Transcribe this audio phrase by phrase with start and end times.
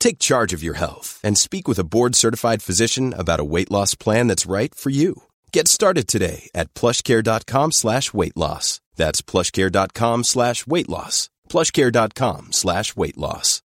[0.00, 3.94] Take charge of your health and speak with a board-certified physician about a weight loss
[3.94, 5.22] plan that's right for you.
[5.52, 8.80] Get started today at plushcare.com slash weight loss.
[8.96, 11.30] That's plushcare.com slash weight loss.
[11.48, 13.62] plushcare.com slash weight loss.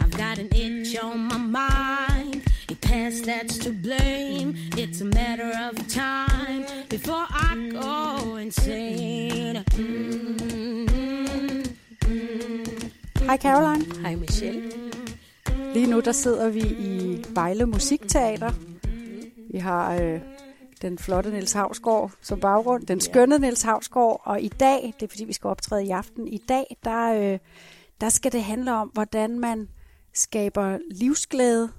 [0.00, 2.07] I've got an itch on my mind.
[2.98, 4.48] Past that's to blame.
[4.82, 9.64] It's a matter of time before I go insane.
[13.26, 13.84] Hej Caroline.
[14.02, 14.72] Hej Michelle.
[15.74, 18.52] Lige nu der sidder vi i Vejle Musikteater.
[19.52, 20.20] Vi har øh,
[20.82, 23.38] den flotte Niels Havsgaard som baggrund, den skønne ja.
[23.40, 26.76] Niels Havsgaard, og i dag, det er fordi vi skal optræde i aften, i dag,
[26.84, 27.38] der, øh,
[28.00, 29.68] der skal det handle om, hvordan man
[30.14, 31.70] skaber livsglæde.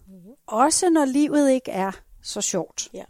[0.47, 1.91] Også når livet ikke er
[2.23, 2.87] så sjovt.
[2.93, 3.03] Ja.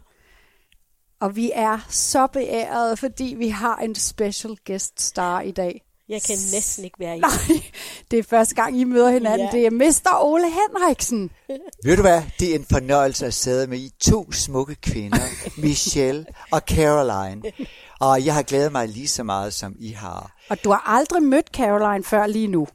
[1.20, 5.82] Og vi er så beærede, fordi vi har en special guest star i dag.
[6.08, 7.20] Jeg kan næsten ikke være i.
[7.20, 7.30] Nej,
[8.10, 9.48] det er første gang, I møder hinanden.
[9.52, 9.58] Ja.
[9.58, 10.24] Det er Mr.
[10.24, 11.30] Ole Henriksen.
[11.84, 12.22] Ved du hvad?
[12.38, 15.18] Det er en fornøjelse at sidde med I to smukke kvinder,
[15.62, 17.42] Michelle og Caroline.
[18.00, 20.36] Og jeg har glædet mig lige så meget, som I har.
[20.50, 22.68] Og du har aldrig mødt Caroline før lige nu.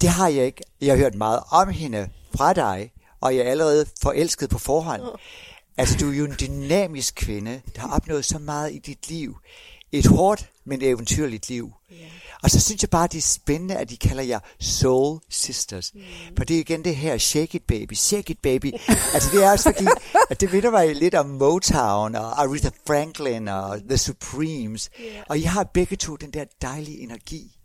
[0.00, 0.62] Det har jeg ikke.
[0.80, 2.92] Jeg har hørt meget om hende fra dig,
[3.26, 5.02] og jeg er allerede forelsket på forhånd.
[5.78, 9.36] Altså, du er jo en dynamisk kvinde, der har opnået så meget i dit liv.
[9.92, 11.72] Et hårdt, men eventyrligt liv.
[12.42, 15.92] Og så synes jeg bare, det er spændende, at de kalder jer Soul Sisters.
[15.94, 16.00] Mm.
[16.36, 18.72] For det er igen det her, shake it baby, shake it baby.
[19.14, 19.86] altså det er også fordi,
[20.30, 24.90] at det minder mig lidt om Motown og Aretha Franklin og The Supremes.
[25.00, 25.24] Yeah.
[25.28, 27.55] Og I har begge to den der dejlige energi.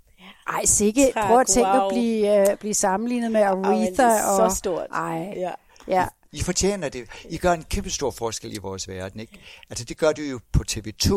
[0.56, 1.12] Ej, sikke.
[1.14, 1.88] Tak, Prøv at tænke wow.
[1.88, 4.04] at blive, uh, blive sammenlignet med Aretha.
[4.04, 4.88] Ej, men og, så stort.
[4.94, 5.52] Ej, Ja.
[5.88, 6.08] ja.
[6.34, 7.06] I fortjener det.
[7.30, 9.40] I gør en kæmpe stor forskel i vores verden, ikke?
[9.70, 11.14] Altså det gør du jo på TV2,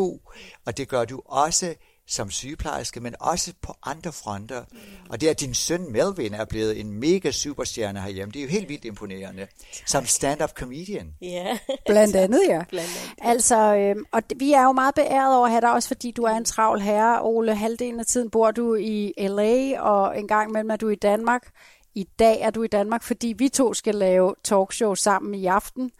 [0.65, 1.75] og det gør du også
[2.07, 4.63] som sygeplejerske, men også på andre fronter.
[5.09, 8.49] Og det at din søn Melvin er blevet en mega superstjerne herhjemme, det er jo
[8.49, 9.47] helt vildt imponerende.
[9.87, 11.13] Som stand-up comedian.
[11.21, 11.57] Ja.
[11.87, 12.63] Blandt andet, ja.
[12.69, 13.29] Blandt andet.
[13.31, 16.23] Altså, øh, og vi er jo meget beæret over at have dig, også fordi du
[16.23, 17.55] er en travl herre, Ole.
[17.55, 21.47] Halvdelen af tiden bor du i L.A., og en gang imellem er du i Danmark.
[21.95, 25.91] I dag er du i Danmark, fordi vi to skal lave talkshow sammen i aften.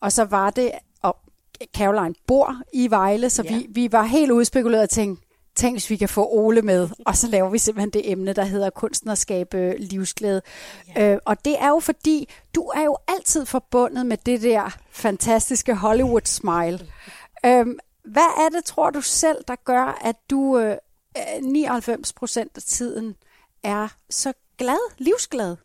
[0.00, 0.70] Og så var det,
[1.02, 1.16] og
[1.76, 3.56] Caroline bor i Vejle, så Ja.
[3.56, 5.27] vi, vi var helt udspekuleret og tænkte,
[5.58, 6.88] tænk hvis vi kan få Ole med.
[7.06, 10.42] Og så laver vi simpelthen det emne, der hedder kunsten at skabe livsglæde.
[10.96, 11.12] Ja.
[11.12, 15.74] Øh, og det er jo fordi, du er jo altid forbundet med det der fantastiske
[15.74, 16.86] Hollywood smile.
[17.46, 20.76] Øhm, hvad er det, tror du selv, der gør, at du øh,
[21.18, 23.14] øh, 99 procent af tiden
[23.62, 25.56] er så glad, livsglad?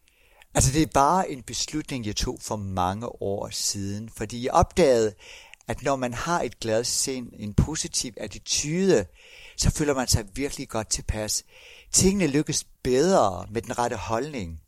[0.56, 5.14] Altså det er bare en beslutning, jeg tog for mange år siden, fordi jeg opdagede,
[5.68, 9.06] at når man har et glad sind, en positiv attitude,
[9.58, 11.44] så føler man sig virkelig godt tilpas.
[11.92, 14.62] Tingene lykkes bedre med den rette holdning.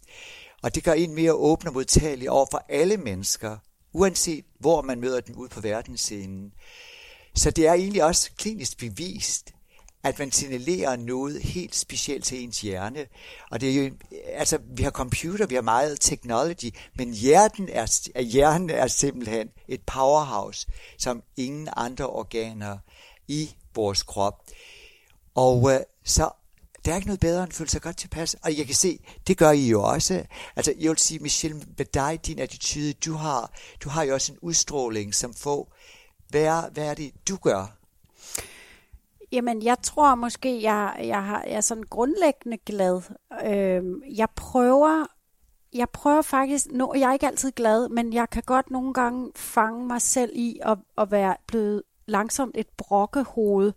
[0.64, 3.58] Og det gør en mere åben og modtagelig over for alle mennesker,
[3.94, 6.54] uanset hvor man møder dem ud på verdensscenen.
[7.36, 9.54] Så det er egentlig også klinisk bevist,
[10.06, 13.06] at man signalerer noget helt specielt til ens hjerne.
[13.52, 13.92] Og det er jo,
[14.28, 19.82] altså, vi har computer, vi har meget technology, men hjernen er, hjernen er simpelthen et
[19.82, 20.68] powerhouse,
[20.98, 22.78] som ingen andre organer
[23.28, 24.44] i vores krop.
[25.36, 26.30] Og øh, så
[26.86, 28.34] der er ikke noget bedre end at føle sig godt tilpas.
[28.34, 30.24] Og jeg kan se, det gør I jo også.
[30.56, 33.52] Altså, jeg vil sige, Michelle, med dig, din attitude, du har,
[33.84, 35.74] du har jo også en udstråling, som får,
[36.30, 37.78] hvad er, hvad er det, du gør?
[39.32, 43.02] Jamen, jeg tror måske, jeg, jeg, har, jeg er sådan grundlæggende glad.
[43.46, 45.06] Øhm, jeg prøver
[45.74, 49.32] jeg prøver faktisk, nu jeg er ikke altid glad, men jeg kan godt nogle gange
[49.36, 53.74] fange mig selv i at, at være blevet langsomt et brokkehoved.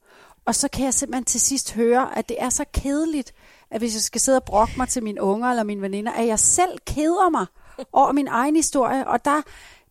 [0.49, 3.33] Og så kan jeg simpelthen til sidst høre, at det er så kedeligt,
[3.71, 6.27] at hvis jeg skal sidde og brokke mig til mine unger eller mine veninder, at
[6.27, 7.47] jeg selv keder mig
[7.93, 9.09] over min egen historie.
[9.09, 9.43] Og der,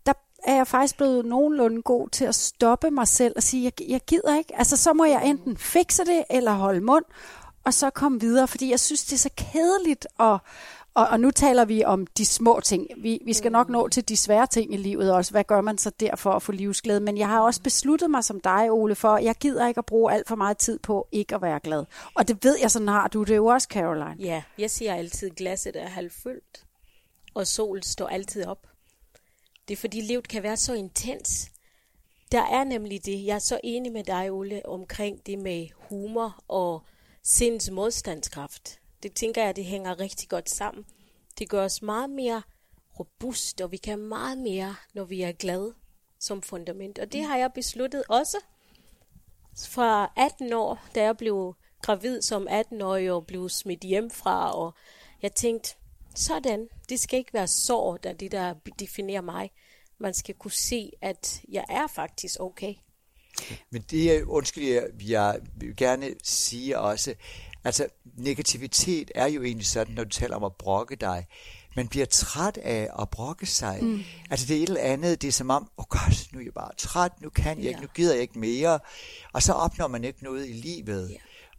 [0.06, 0.14] der
[0.44, 4.02] er jeg faktisk blevet nogenlunde god til at stoppe mig selv og sige, jeg, jeg
[4.08, 4.58] gider ikke.
[4.58, 7.06] Altså så må jeg enten fikse det eller holde mund,
[7.64, 10.38] og så komme videre, fordi jeg synes, det er så kedeligt at
[10.98, 12.88] og, og nu taler vi om de små ting.
[12.98, 15.32] Vi, vi skal nok nå til de svære ting i livet også.
[15.32, 17.00] Hvad gør man så der for at få livsglæde?
[17.00, 20.14] Men jeg har også besluttet mig som dig, Ole, for jeg gider ikke at bruge
[20.14, 21.86] alt for meget tid på ikke at være glad.
[22.14, 24.16] Og det ved jeg, sådan har du det jo også, Caroline.
[24.20, 26.66] Ja, jeg siger altid, glasset er halvfyldt,
[27.34, 28.68] og solen står altid op.
[29.68, 31.52] Det er fordi livet kan være så intens.
[32.32, 36.44] Der er nemlig det, jeg er så enig med dig, Ole, omkring det med humor
[36.48, 36.84] og
[37.24, 38.80] sinds modstandskraft.
[39.04, 40.86] Det tænker jeg, det hænger rigtig godt sammen.
[41.40, 42.42] Det gør os meget mere
[43.00, 45.74] robust, og vi kan meget mere, når vi er glade
[46.20, 47.00] som fundament.
[47.00, 48.38] Og det har jeg besluttet også
[49.68, 54.74] fra 18 år, da jeg blev gravid som 18-årig og blev smidt hjemmefra, og
[55.22, 55.76] jeg tænkte,
[56.16, 59.52] sådan, det skal ikke være sår, der det, der definerer mig.
[59.98, 62.74] Man skal kunne se, at jeg er faktisk okay.
[63.70, 67.16] Men det, undskyld, jeg, jeg vil gerne sige også,
[67.68, 67.88] Altså,
[68.18, 71.28] negativitet er jo egentlig sådan, når du taler om at brokke dig.
[71.76, 73.80] Man bliver træt af at brokke sig.
[73.82, 74.00] Mm.
[74.30, 76.44] Altså, det er et eller andet, det er som om, åh oh godt, nu er
[76.44, 77.70] jeg bare træt, nu kan jeg ja.
[77.70, 78.80] ikke, nu gider jeg ikke mere.
[79.34, 81.10] Og så opnår man ikke noget i livet.
[81.10, 81.16] Ja.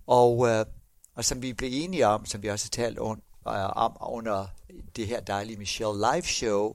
[0.07, 0.67] Og, øh,
[1.15, 4.47] og som vi blev enige om, som vi også har talt on, øh, om under
[4.97, 6.75] det her dejlige Michelle Live Show,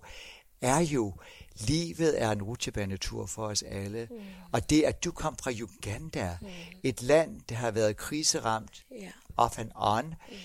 [0.62, 1.14] er jo,
[1.60, 4.08] Livet er en rutsjebanetur for os alle.
[4.12, 4.18] Mm.
[4.52, 6.48] Og det, at du kom fra Uganda, mm.
[6.84, 9.12] et land, der har været kriseramt, yeah.
[9.38, 10.36] Off and on, mm.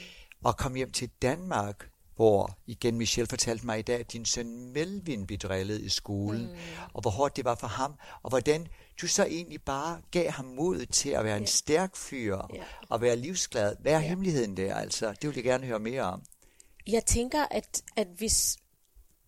[0.45, 4.73] og kom hjem til Danmark, hvor, igen Michelle fortalte mig i dag, at din søn
[4.73, 6.57] Melvin blev drillet i skolen, mm.
[6.93, 8.67] og hvor hårdt det var for ham, og hvordan
[9.01, 12.67] du så egentlig bare gav ham mod til at være en stærk fyr, yeah.
[12.89, 13.77] og være livsglad.
[13.81, 14.09] Hvad er yeah.
[14.09, 15.13] hemmeligheden der, altså?
[15.23, 16.23] Det vil jeg gerne høre mere om.
[16.87, 18.57] Jeg tænker, at, at hvis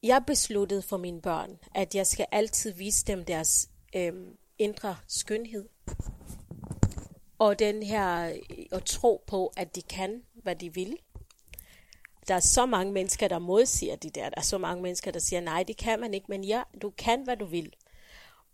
[0.03, 4.13] jeg besluttede for mine børn, at jeg skal altid vise dem deres øh,
[4.59, 5.69] indre skønhed.
[7.41, 10.97] Og den her, øh, at tro på, at de kan, hvad de vil.
[12.29, 14.29] Der er så mange mennesker, der modsiger de der.
[14.29, 16.91] Der er så mange mennesker, der siger, nej, det kan man ikke, men ja, du
[16.91, 17.73] kan, hvad du vil.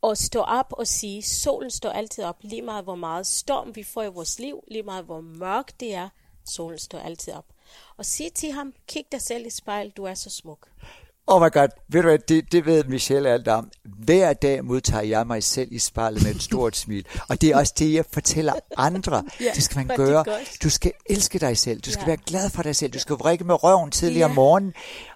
[0.03, 3.83] Og stå op og sige, solen står altid op, lige meget hvor meget storm vi
[3.83, 6.09] får i vores liv, lige meget hvor mørkt det er,
[6.45, 7.47] solen står altid op.
[7.97, 10.69] Og sige til ham, kig dig selv i spejl, du er så smuk.
[11.29, 13.71] Oh my god, ved du hvad, det, det ved Michelle alt om.
[13.85, 17.07] Hver dag modtager jeg mig selv i spejlet med et stort smil.
[17.29, 19.25] Og det er også det, jeg fortæller andre.
[19.41, 20.25] ja, det skal man gøre.
[20.63, 21.81] Du skal elske dig selv.
[21.81, 22.07] Du skal ja.
[22.07, 22.93] være glad for dig selv.
[22.93, 24.31] Du skal vrikke med røven tidligere ja.
[24.31, 24.73] om morgenen.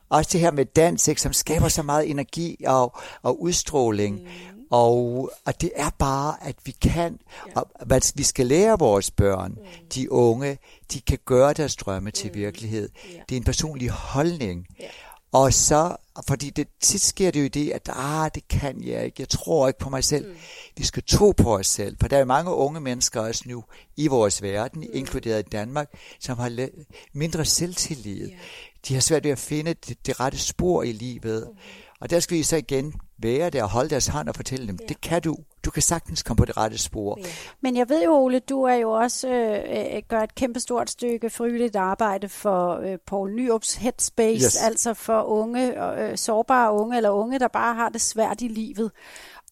[0.09, 4.21] Også det her med dans, ikke, som skaber så meget energi og, og udstråling.
[4.21, 4.27] Mm.
[4.71, 7.61] Og, og det er bare, at vi kan, ja.
[7.61, 9.89] og hvad vi skal lære vores børn, mm.
[9.95, 10.59] de unge,
[10.93, 12.35] de kan gøre deres drømme til mm.
[12.35, 12.89] virkelighed.
[13.13, 13.19] Ja.
[13.29, 14.67] Det er en personlig holdning.
[14.81, 14.85] Ja.
[15.33, 15.97] Og så,
[16.29, 19.69] fordi det tit sker det jo det, at ah, det kan jeg ikke, jeg tror
[19.69, 20.29] ikke på mig selv.
[20.29, 20.37] Mm.
[20.77, 23.65] Vi skal tro på os selv, for der er mange unge mennesker også nu
[23.97, 24.91] i vores verden, mm.
[24.93, 26.69] inkluderet i Danmark, som har
[27.13, 28.29] mindre selvtillid.
[28.29, 28.41] Yeah.
[28.89, 31.49] De har svært ved at finde det, det rette spor i livet.
[31.51, 31.57] Mm.
[32.01, 34.79] Og der skal vi så igen være der og holde deres hånd og fortælle dem,
[34.81, 34.89] yeah.
[34.89, 35.37] det kan du.
[35.65, 37.19] Du kan sagtens komme på det rette spor.
[37.19, 37.29] Yeah.
[37.61, 41.31] Men jeg ved jo, Ole, du er jo også øh, øh gør et kæmpestort stykke
[41.31, 44.63] frivilligt arbejde for øh, Paul Nyrups Headspace, yes.
[44.63, 48.91] altså for unge, øh, sårbare unge, eller unge, der bare har det svært i livet.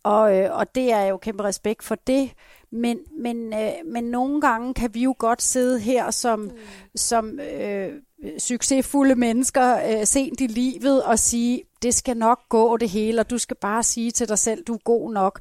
[0.03, 2.31] Og, øh, og det er jo kæmpe respekt for det.
[2.71, 6.51] Men, men, øh, men nogle gange kan vi jo godt sidde her som, mm.
[6.97, 7.93] som øh,
[8.39, 13.31] succesfulde mennesker øh, sent i livet og sige, det skal nok gå det hele, og
[13.31, 15.41] du skal bare sige til dig selv, du er god nok.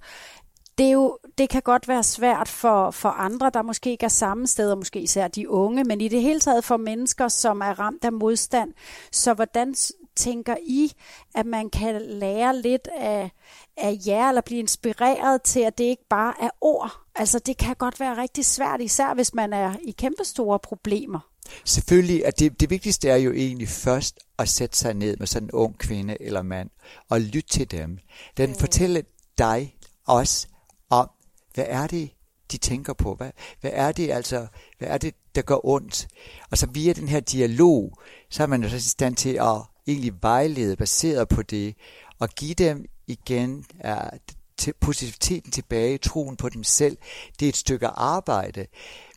[0.78, 4.10] Det, er jo, det kan godt være svært for, for andre, der måske ikke er
[4.10, 7.62] samme sted, og måske især de unge, men i det hele taget for mennesker, som
[7.62, 8.74] er ramt af modstand.
[9.12, 9.76] Så hvordan
[10.16, 10.92] tænker I,
[11.36, 13.32] at man kan lære lidt af,
[13.78, 16.92] af jer, eller blive inspireret til, at det ikke bare er ord?
[17.16, 21.20] Altså det kan godt være rigtig svært, især hvis man er i kæmpestore problemer.
[21.66, 25.48] Selvfølgelig, at det, det vigtigste er jo egentlig først at sætte sig ned med sådan
[25.48, 26.70] en ung kvinde eller mand
[27.10, 27.98] og lytte til dem.
[28.38, 28.56] Den mm.
[28.56, 29.02] fortæller
[29.38, 29.76] dig
[30.08, 30.48] også
[30.90, 31.10] om,
[31.54, 32.10] hvad er det,
[32.52, 33.16] de tænker på?
[33.16, 36.08] Hvad, hvad er det altså, hvad er det, der gør ondt?
[36.52, 38.00] Og så via den her dialog,
[38.30, 41.76] så er man jo så i stand til at egentlig vejlede baseret på det,
[42.20, 44.37] og give dem igen til
[44.80, 46.98] positiviteten tilbage, troen på dem selv.
[47.40, 48.66] Det er et stykke arbejde.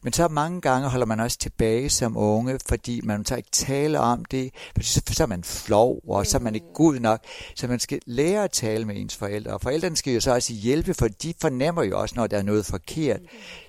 [0.02, 4.00] Men så mange gange holder man også tilbage som unge, fordi man så ikke tale
[4.00, 7.24] om det, fordi så, så er man flov, og så er man ikke god nok.
[7.54, 10.52] Så man skal lære at tale med ens forældre, og forældrene skal jo så også
[10.52, 13.20] hjælpe, for de fornemmer jo også, når der er noget forkert.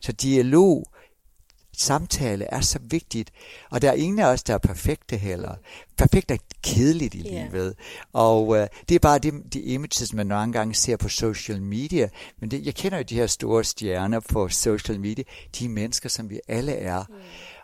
[0.02, 0.88] Så dialog,
[1.78, 3.32] samtale er så vigtigt,
[3.72, 5.56] og der er ingen af os, der er perfekte heller.
[5.98, 7.44] Perfekt er kedeligt i Ja.
[7.46, 7.76] livet,
[8.14, 8.58] og uh,
[8.90, 12.10] det er bare de, de images, man nogle gange ser på social media,
[12.40, 15.24] men det, jeg kender jo de her store stjerner på social media,
[15.60, 17.04] de er mennesker, som vi alle er,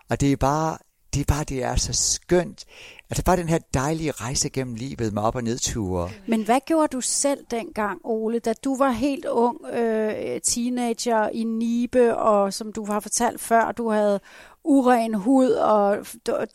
[0.10, 0.78] og det er bare,
[1.14, 2.66] det er bare, det er så skønt,
[3.10, 6.10] altså bare den her dejlige rejse gennem livet med op- og nedture.
[6.28, 11.44] Men hvad gjorde du selv dengang, Ole, da du var helt ung øh, teenager i
[11.44, 14.20] Nibe, og som du har fortalt før, du havde
[14.64, 15.98] uren hud, og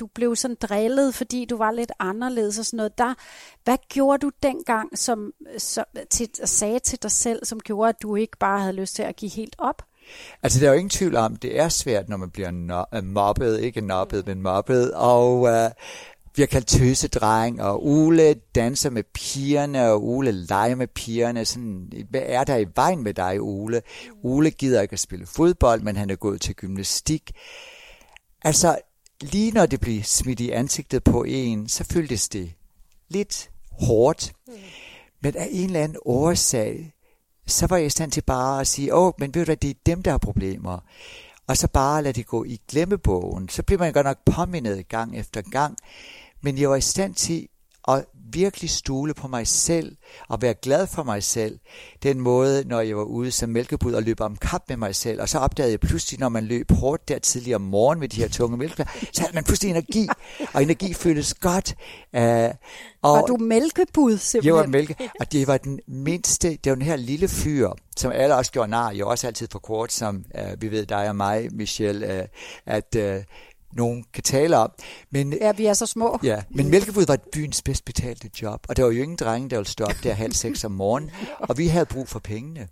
[0.01, 2.99] du, blev sådan drillet, fordi du var lidt anderledes og sådan noget.
[2.99, 3.15] Der,
[3.65, 8.17] hvad gjorde du dengang, som, som til, sagde til dig selv, som gjorde, at du
[8.17, 9.83] ikke bare havde lyst til at give helt op?
[10.43, 13.61] Altså, der er jo ingen tvivl om, det er svært, når man bliver no- mobbet,
[13.61, 15.51] ikke nobbet, men mobbet, og uh,
[16.33, 21.45] bliver kaldt tøsedreng, og Ole danser med pigerne, og Ole leger med pigerne.
[21.45, 23.83] Sådan, hvad er der i vejen med dig, Ole?
[24.23, 27.33] Ole gider ikke at spille fodbold, men han er gået til gymnastik.
[28.45, 28.79] Altså,
[29.21, 32.53] lige når det blev smidt i ansigtet på en, så føltes det
[33.09, 34.33] lidt hårdt.
[35.21, 36.95] Men af en eller anden årsag,
[37.47, 39.75] så var jeg i stand til bare at sige, åh, men ved du det er
[39.87, 40.79] dem, der har problemer.
[41.47, 43.49] Og så bare lade det gå i glemmebogen.
[43.49, 45.77] Så bliver man godt nok påmindet gang efter gang.
[46.43, 47.49] Men jeg var i stand til
[47.89, 49.97] at virkelig stole på mig selv
[50.29, 51.59] og være glad for mig selv.
[52.03, 55.21] Den måde, når jeg var ude som mælkebud og løb om kap med mig selv.
[55.21, 58.17] Og så opdagede jeg pludselig, når man løb hårdt der tidligere om morgenen med de
[58.21, 60.09] her tunge mælkebud, så havde man pludselig energi.
[60.53, 61.75] Og energi føles godt.
[62.17, 62.53] Uh, og
[63.03, 64.55] Var du mælkebud jeg simpelthen?
[64.57, 68.35] var mælke, og det var den mindste, det var den her lille fyr, som alle
[68.35, 71.49] også gjorde nar, jeg også altid for kort, som uh, vi ved dig og mig,
[71.53, 72.27] Michelle, uh,
[72.67, 73.25] at uh,
[73.73, 74.71] nogen kan tale om.
[75.11, 76.19] Men, Ja, vi er så små.
[76.23, 79.57] ja, men mælkebud var byens bedst betalte job, og der var jo ingen drenge, der
[79.57, 81.11] ville stå op der halv seks om morgenen,
[81.49, 82.69] og vi havde brug for pengene.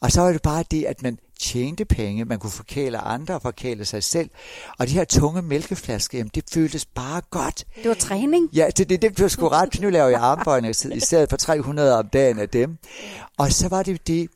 [0.00, 3.42] Og så var det bare det, at man tjente penge, man kunne forkæle andre og
[3.42, 4.30] forkæle sig selv.
[4.78, 7.64] Og de her tunge mælkeflasker, jamen, det føltes bare godt.
[7.82, 8.48] Det var træning.
[8.52, 9.80] Ja, det, det, det blev sgu ret.
[9.80, 12.78] Nu laver jeg armbøjninger i stedet for 300 om dagen af dem.
[13.38, 14.28] Og så var det jo det,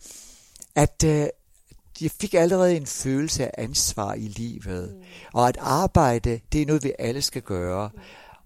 [0.75, 1.27] at øh,
[2.03, 4.97] jeg fik allerede en følelse af ansvar i livet.
[5.35, 7.91] Og at arbejde, det er noget, vi alle skal gøre.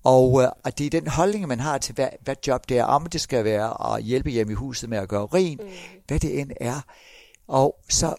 [0.05, 2.85] Og, øh, og det er den holdning, man har til, hvad, hvad job det er.
[2.85, 5.61] Om det skal være at hjælpe hjemme i huset med at gøre rent,
[6.07, 6.81] hvad det end er.
[7.49, 8.15] Og så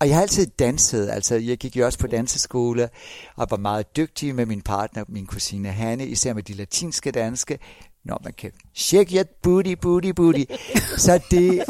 [0.00, 2.88] og jeg har altid danset, altså jeg gik jo også på danseskole,
[3.36, 7.58] og var meget dygtig med min partner, min kusine Hanne, især med de latinske danske.
[8.04, 10.44] Når man kan shake your booty, booty, booty.
[10.96, 11.64] Så, det,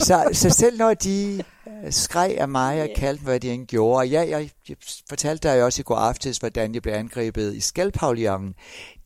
[0.00, 1.42] så, så selv når de
[1.84, 4.76] øh, skreg af mig og kaldte mig, hvad de end gjorde, og ja, jeg, jeg
[5.08, 8.54] fortalte dig også i går aftes, hvordan jeg blev angrebet i Skalpavillonen,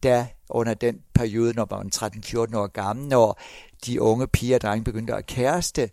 [0.02, 2.08] der under den periode, når man var
[2.48, 3.40] 13-14 år gammel, når
[3.86, 5.90] de unge piger og drenge begyndte at kæreste,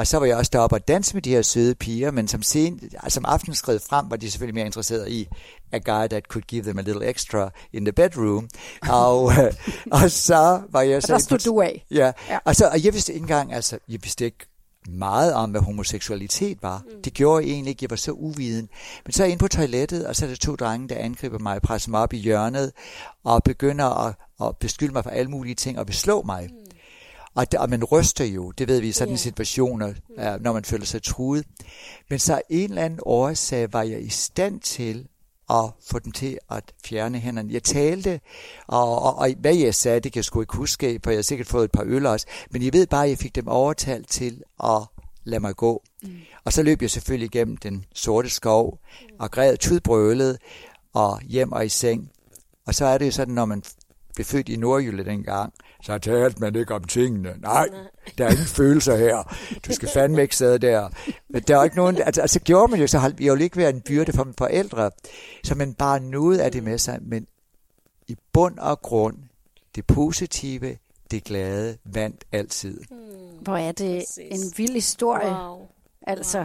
[0.00, 2.42] og så var jeg også deroppe og danse med de her søde piger, men som,
[2.42, 5.28] sen, som aftenen skred frem, var de selvfølgelig mere interesserede i
[5.72, 8.48] a guy that could give them a little extra in the bedroom.
[8.88, 9.32] Og,
[10.02, 11.12] og så var jeg Og så...
[11.12, 11.84] der stod du af.
[11.90, 12.12] Ja.
[12.44, 14.46] Og, så, og jeg vidste ikke engang, altså, jeg vidste ikke
[14.88, 16.82] meget om, hvad homoseksualitet var.
[16.84, 17.02] Mm.
[17.02, 18.68] Det gjorde jeg egentlig ikke, jeg var så uviden.
[19.04, 21.38] Men så er jeg inde på toilettet, og så er der to drenge, der angriber
[21.38, 22.72] mig og presser mig op i hjørnet,
[23.24, 26.48] og begynder at, at beskylde mig for alle mulige ting, og vil slå mig.
[26.50, 26.59] Mm.
[27.34, 29.18] Og, og man ryster jo, det ved vi i sådan yeah.
[29.18, 29.94] situationer,
[30.40, 31.46] når man føler sig truet.
[32.10, 35.08] Men så af en eller anden årsag var jeg i stand til
[35.50, 37.52] at få dem til at fjerne hænderne.
[37.52, 38.20] Jeg talte,
[38.66, 41.22] og, og, og hvad jeg sagde, det kan jeg sgu ikke huske, for jeg har
[41.22, 44.08] sikkert fået et par øl også, men jeg ved bare, at jeg fik dem overtalt
[44.08, 44.82] til at
[45.24, 45.82] lade mig gå.
[46.02, 46.10] Mm.
[46.44, 48.78] Og så løb jeg selvfølgelig igennem den sorte skov,
[49.18, 50.38] og græd tudbrølede,
[50.92, 52.10] og hjem og i seng.
[52.66, 53.62] Og så er det jo sådan, når man
[54.14, 55.52] blev født i Nordjylland dengang,
[55.82, 57.34] så talte man ikke om tingene.
[57.38, 57.68] Nej,
[58.18, 59.36] der er ingen følelser her.
[59.66, 60.88] Du skal fandme ikke sidde der.
[61.28, 63.56] Men der er ikke nogen, altså, altså gjorde man jo, så holdt jeg jo ikke
[63.56, 64.90] være en byrde for mine forældre,
[65.44, 67.26] så man bare nåede af det med sig, men
[68.08, 69.16] i bund og grund,
[69.74, 70.76] det positive,
[71.10, 72.80] det glade, vandt altid.
[73.40, 74.18] Hvor er det Præcis.
[74.18, 75.30] en vild historie.
[75.30, 75.58] Wow.
[76.06, 76.38] Altså.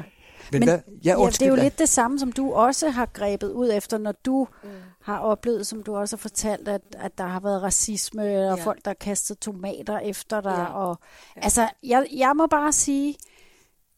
[0.51, 3.05] Men, Men hvad, ja, det er undskyld, jo lidt det samme, som du også har
[3.13, 4.69] grebet ud efter, når du mm.
[5.05, 8.21] Har oplevet, som du også har fortalt, at, at der har været racisme,
[8.51, 8.63] og Ja.
[8.65, 10.51] folk, der har kastet tomater efter dig.
[10.69, 10.73] Ja.
[10.73, 10.97] Og,
[11.35, 13.15] altså, jeg, jeg må bare sige,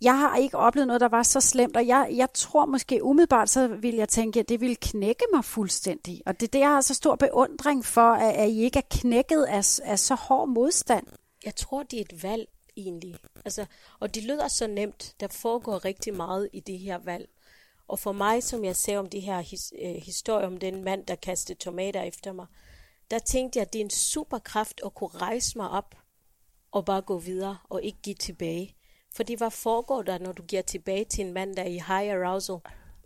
[0.02, 3.50] jeg har ikke oplevet noget, der var så slemt, og jeg, jeg tror måske umiddelbart,
[3.50, 6.22] så vil jeg tænke, at det ville knække mig fuldstændig.
[6.26, 8.88] Og det er det, jeg har så stor beundring for, at, at I ikke er
[9.00, 11.08] knækket af, af så hård modstand.
[11.46, 12.48] Jeg tror, det er et valg
[12.78, 13.16] egentlig.
[13.46, 13.66] Altså,
[14.00, 15.16] og det lyder så nemt.
[15.20, 17.30] Der foregår rigtig meget i det her valg.
[17.88, 21.06] Og for mig, som jeg ser om de her his, øh, historier om den mand,
[21.06, 22.46] der kastede tomater efter mig,
[23.12, 25.96] der tænkte jeg, at det er en superkraft at kunne rejse mig op
[26.72, 28.75] og bare gå videre og ikke give tilbage.
[29.15, 32.12] Fordi hvad foregår der, når du giver tilbage til en mand, der er i high
[32.13, 32.58] arousal?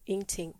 [0.05, 0.55] Ingenting.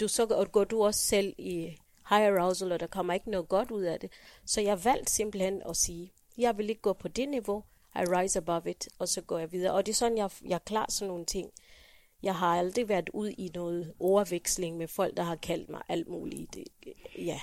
[0.00, 1.60] Du så og går du også selv i
[2.08, 4.10] high arousal, og der kommer ikke noget godt ud af det.
[4.46, 8.38] Så jeg valgte simpelthen at sige, jeg vil ikke gå på det niveau, I rise
[8.38, 9.72] above it, og så går jeg videre.
[9.72, 11.50] Og det er sådan, jeg, jeg klarer sådan nogle ting.
[12.24, 16.08] Jeg har aldrig været ud i noget overveksling med folk, der har kaldt mig alt
[16.08, 16.54] muligt.
[16.54, 16.64] Det,
[17.18, 17.40] ja.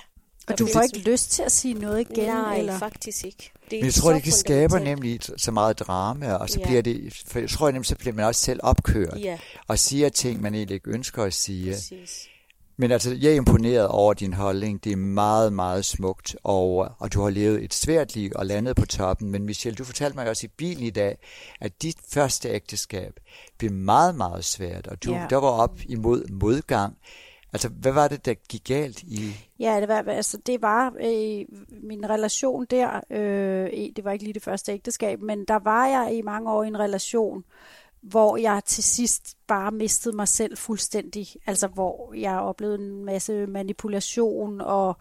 [0.48, 2.24] Og du får ikke lyst til at sige noget igen?
[2.28, 2.78] Nej, eller?
[2.78, 3.52] faktisk ikke.
[3.64, 6.66] Det Men jeg tror, det kan skabe nemlig så meget drama, og så Ja.
[6.66, 10.08] bliver det, for jeg tror nemlig, så bliver man også selv opkørt, Ja, og siger
[10.08, 11.72] ting, man egentlig ikke ønsker at sige.
[11.72, 12.28] præcis.
[12.76, 14.84] Men altså, jeg er imponeret over din holdning.
[14.84, 18.76] Det er meget, meget smukt, og, og du har levet et svært liv og landet
[18.76, 19.30] på toppen.
[19.30, 21.18] Men Michelle, du fortalte mig også i bilen i dag,
[21.60, 23.12] at dit første ægteskab
[23.58, 25.26] blev meget, meget svært, og du Ja.
[25.30, 26.96] der var op imod modgang.
[27.52, 29.36] Altså, hvad var det, der gik galt i...
[29.58, 31.44] Ja, det var, altså, det var øh,
[31.82, 33.00] min relation der.
[33.10, 36.62] Øh, det var ikke lige det første ægteskab, men der var jeg i mange år
[36.64, 37.44] i en relation,
[38.02, 41.26] hvor jeg til sidst bare mistede mig selv fuldstændig.
[41.46, 44.96] Altså, hvor jeg oplevede en masse manipulation, og,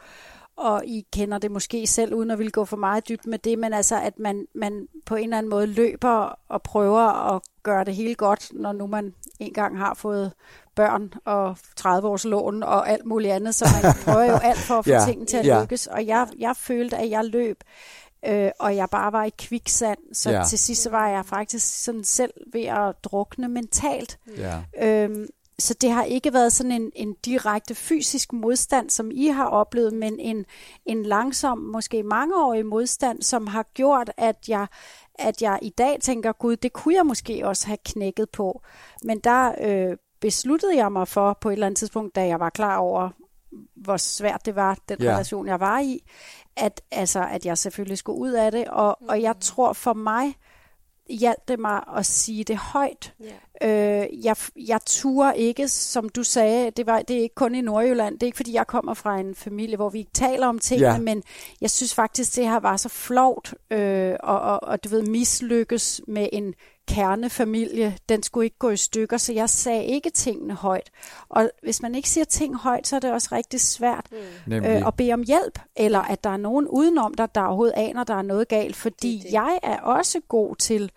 [0.55, 3.59] og I kender det måske selv, uden at ville gå for meget dybt med det,
[3.59, 7.83] men altså, at man, man på en eller anden måde løber og prøver at gøre
[7.83, 10.33] det hele godt, når nu man engang har fået
[10.75, 14.73] børn og 30 års lån og alt muligt andet, så man prøver jo alt for
[14.73, 15.61] at få Ja, tingene til at ja.
[15.61, 15.87] lykkes.
[15.87, 17.63] Og jeg, jeg følte, at jeg løb,
[18.27, 20.43] øh, og jeg bare var i kviksand, så Ja.
[20.49, 24.19] til sidst så var jeg faktisk sådan selv ved at drukne mentalt.
[24.37, 24.59] Ja.
[24.81, 25.27] Øhm,
[25.59, 29.93] så det har ikke været sådan en, en direkte fysisk modstand, som I har oplevet,
[29.93, 30.45] men en,
[30.85, 34.67] en langsom, måske mangeårig modstand, som har gjort, at jeg,
[35.15, 38.61] at jeg i dag tænker, gud, det kunne jeg måske også have knækket på.
[39.03, 42.49] Men der øh, besluttede jeg mig for på et eller andet tidspunkt, da jeg var
[42.49, 43.09] klar over,
[43.75, 45.11] hvor svært det var, den Ja.
[45.11, 45.99] relation, jeg var i,
[46.57, 48.67] at, altså, at jeg selvfølgelig skulle ud af det.
[48.67, 50.35] Og, og jeg tror for mig,
[51.09, 53.13] hjalp det mig at sige det højt.
[53.61, 54.01] Ja.
[54.01, 57.61] Øh, jeg, jeg turer ikke, som du sagde, det, var, det er ikke kun i
[57.61, 60.59] Nordjylland, det er ikke fordi, jeg kommer fra en familie, hvor vi ikke taler om
[60.59, 60.99] tingene, Ja.
[60.99, 61.23] men
[61.61, 66.01] jeg synes faktisk, det her var så flovt, øh, og, og, og du ved, mislykkes
[66.07, 66.53] med en
[66.87, 70.89] kernefamilie, den skulle ikke gå i stykker, så jeg sagde ikke tingene højt.
[71.29, 74.05] Og hvis man ikke siger ting højt, så er det også rigtig svært
[74.47, 74.69] Nemlig.
[74.69, 78.03] øh, at bede om hjælp, eller at der er nogen udenom dig, der overhovedet aner,
[78.03, 79.31] der er noget galt, fordi Det det.
[79.33, 80.91] jeg er også god til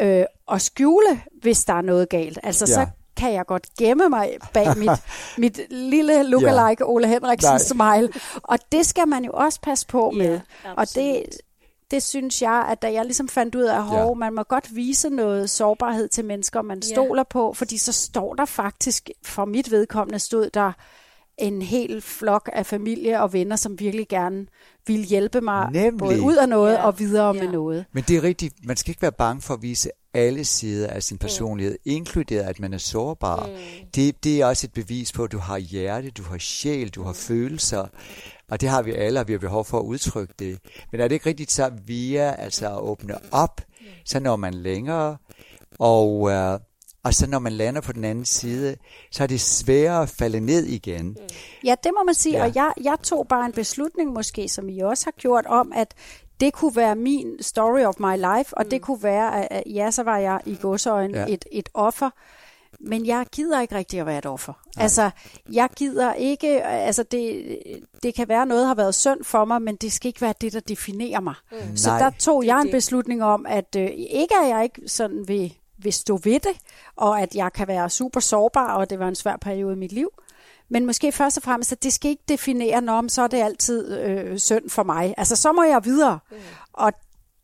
[0.00, 2.38] øh, at skjule, hvis der er noget galt.
[2.42, 2.80] Altså, Ja.
[2.80, 2.86] ja.
[2.86, 4.90] så kan jeg godt gemme mig bag mit,
[5.38, 7.58] mit lille lookalike Ole Henriksen Nej.
[7.58, 8.12] smile.
[8.42, 10.40] Og det skal man jo også passe på med.
[10.64, 11.22] Ja, og det,
[11.90, 14.14] det synes jeg, at da jeg ligesom fandt ud af, at Ja.
[14.14, 16.94] man må godt vise noget sårbarhed til mennesker, man Ja.
[16.94, 20.72] stoler på, fordi så står der faktisk, for mit vedkommende stod der
[21.38, 24.46] en hel flok af familie og venner, som virkelig gerne
[24.86, 25.98] ville hjælpe mig Nemlig.
[25.98, 26.82] både ud af noget Ja.
[26.86, 27.42] og videre Ja.
[27.42, 27.84] med noget.
[27.92, 31.02] Men det er rigtigt, man skal ikke være bange for at vise alle sider af
[31.02, 31.92] sin personlighed, mm.
[31.92, 33.46] inkluderet at man er sårbar.
[33.46, 33.52] Mm.
[33.94, 37.02] Det, det er også et bevis på, at du har hjerte, du har sjæl, du
[37.02, 37.86] har følelser,
[38.50, 40.58] og det har vi alle, og vi har behov for at udtrykke det.
[40.92, 43.60] Men er det ikke rigtigt så via altså at åbne op,
[44.04, 45.16] så når man længere,
[45.78, 46.58] og, øh,
[47.04, 48.76] og så når man lander på den anden side,
[49.12, 51.16] så er det sværere at falde ned igen.
[51.64, 52.44] Ja, det må man sige, Ja.
[52.44, 55.94] og jeg, jeg tog bare en beslutning måske, som I også har gjort, om at
[56.40, 58.70] det kunne være min story of my life, og mm.
[58.70, 61.24] det kunne være, at, ja, så var jeg i godsøjen Ja.
[61.28, 62.10] et, et offer,
[62.80, 64.52] men jeg gider ikke rigtig at være et offer.
[64.76, 64.82] Nej.
[64.82, 65.10] Altså,
[65.52, 67.58] jeg gider ikke, altså det,
[68.02, 70.52] det kan være noget har været synd for mig, men det skal ikke være det,
[70.52, 71.34] der definerer mig.
[71.52, 71.76] Mm.
[71.76, 71.98] Så Nej.
[71.98, 75.54] der tog er jeg en beslutning om, at øh, ikke at jeg ikke sådan vil,
[75.78, 76.60] vil stå ved det,
[76.96, 79.92] og at jeg kan være super sårbar, og det var en svær periode i mit
[79.92, 80.10] liv,
[80.68, 83.98] men måske først og fremmest, at det skal ikke definere, når så er det altid
[83.98, 85.14] øh, synd for mig.
[85.16, 86.18] Altså, så må jeg videre.
[86.30, 86.36] Mm.
[86.72, 86.92] Og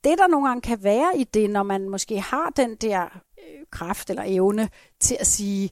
[0.04, 3.66] det, der nogle gange kan være i det, når man måske har den der øh,
[3.70, 4.68] kraft eller evne
[5.00, 5.70] til at sige,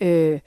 [0.00, 0.40] øh,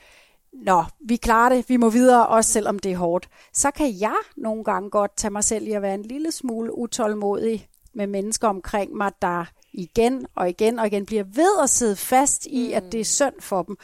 [0.54, 3.30] Nå, vi klarer det, vi må videre, også selvom det er hårdt.
[3.54, 6.78] Så kan jeg nogle gange godt tage mig selv i at være en lille smule
[6.78, 9.46] utålmodig med mennesker omkring mig, der
[9.78, 13.34] igen og igen og igen bliver ved at sidde fast i, at det er synd
[13.40, 13.76] for dem.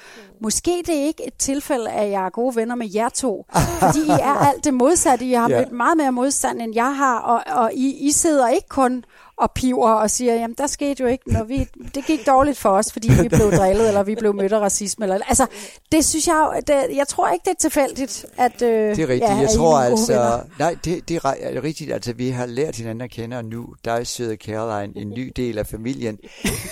[0.42, 3.46] Måske det er ikke et tilfælde, at jeg er gode venner med jer to,
[3.80, 5.26] fordi I er alt det modsatte.
[5.26, 8.68] I har mødt meget mere modstand, end jeg har, og, og I, I sidder ikke
[8.70, 9.06] kun
[9.38, 11.50] og piver og siger, jamen der skete jo ikke noget.
[11.50, 14.60] Vi, det gik dårligt for os, fordi vi blev drillet, eller vi blev mødt af
[14.60, 15.06] racisme.
[15.06, 15.48] Eller, altså,
[15.92, 19.22] det synes jeg det, jeg tror ikke, det er tilfældigt, at øh, Det er rigtigt.
[19.22, 20.40] Ja, jeg tror altså...
[20.60, 21.94] Nej, det, det er ri- rigtigt.
[21.94, 25.32] Altså, vi har lært hinanden at kende, og nu der er søde Caroline en ny
[25.36, 26.18] del af familien.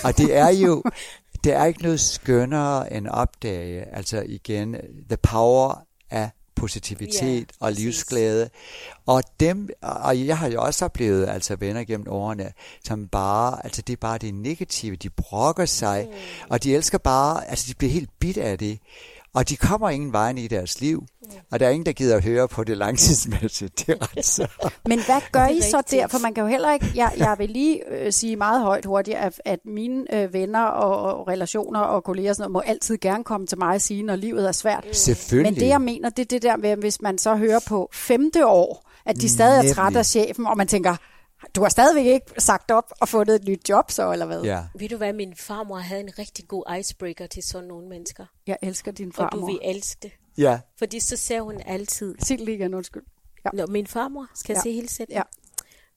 [0.04, 0.84] Og det er jo...
[1.44, 4.76] Det er ikke noget skønnere end at opdage, altså igen,
[5.10, 6.30] the power af
[6.62, 8.50] positivitet Ja, og livsglæde.
[9.06, 12.52] Og dem, og jeg har jo også oplevet altså venner gennem årene,
[12.86, 16.18] som bare, altså det er bare det negative, de brokker sig, mm.
[16.50, 18.80] og de elsker bare, altså de bliver helt bit af det.
[19.34, 21.04] Og de kommer ingen vejen i deres liv.
[21.52, 23.80] Og der er ingen, der gider at høre på det langtidsmæssigt.
[23.80, 24.48] Det er ret så.
[24.86, 26.08] Men hvad gør I er så der?
[26.08, 29.18] For man kan jo heller ikke, jeg, jeg vil lige øh, sige meget højt hurtigt,
[29.18, 32.98] at, at mine øh, venner og, og relationer og kolleger og sådan noget, må altid
[32.98, 34.86] gerne komme til mig og sige, når livet er svært.
[34.92, 35.54] Selvfølgelig.
[35.54, 38.48] Men det jeg mener, det er det der med, hvis man så hører på femte
[38.48, 39.76] år, at de stadig er Nemlig.
[39.76, 40.96] trætte af chefen, og man tænker,
[41.56, 44.42] du har stadigvæk ikke sagt op og fundet et nyt job så, eller hvad?
[44.44, 44.64] Ja.
[44.80, 48.26] Ved du hvad, min farmor havde en rigtig god icebreaker til sådan nogle mennesker.
[48.48, 49.40] Jeg elsker din Og farmor.
[49.40, 50.12] du vil elske det.
[50.38, 50.60] Ja.
[50.80, 52.16] Fordi så ser hun altid.
[52.20, 53.04] Sig det lige igen, undskyld.
[53.46, 53.50] Ja.
[53.54, 54.70] Nå, min farmor, skal jeg Ja.
[54.70, 55.18] se hele sætningen?
[55.18, 55.24] Ja.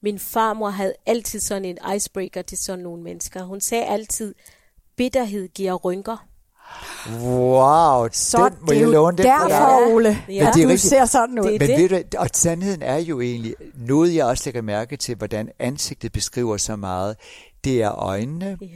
[0.03, 3.43] Min farmor havde altid sådan en icebreaker til sådan nogle mennesker.
[3.43, 4.35] Hun sagde altid,
[4.97, 6.27] bitterhed giver rynker.
[7.21, 10.35] Wow, Så den må det jeg jo låne den derfor, Ole, Ja.
[10.35, 10.81] at det er du rigtigt.
[10.81, 11.45] ser sådan ud.
[11.45, 11.91] Det er Men det.
[11.91, 16.13] ved du, og sandheden er jo egentlig, noget jeg også lægger mærke til, hvordan ansigtet
[16.13, 17.17] beskriver så meget,
[17.65, 18.67] det er øjnene, Ja.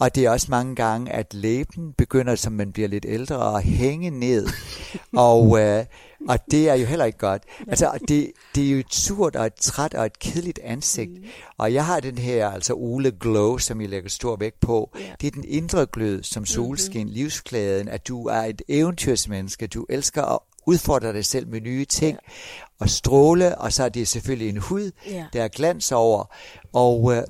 [0.00, 3.62] Og det er også mange gange, at læben begynder, som man bliver lidt ældre, at
[3.64, 4.48] hænge ned.
[5.12, 5.84] og, øh,
[6.28, 7.42] og det er jo heller ikke godt.
[7.68, 11.10] Altså, det, det er jo et surt og et træt og et kedeligt ansigt.
[11.10, 11.24] Mm.
[11.58, 14.90] Og jeg har den her, altså Ole Glow, som jeg lægger stor vægt på.
[14.94, 15.00] Ja.
[15.20, 17.14] Det er den indre glød, som solskin, mm-hmm.
[17.14, 19.66] livsglæden, at du er et eventyrsmenneske.
[19.66, 22.62] Du elsker at udfordre dig selv med nye ting ja.
[22.80, 25.24] og stråle, og så er det selvfølgelig en hud, Ja.
[25.32, 26.34] der er glans over.
[26.72, 27.22] Og, øh,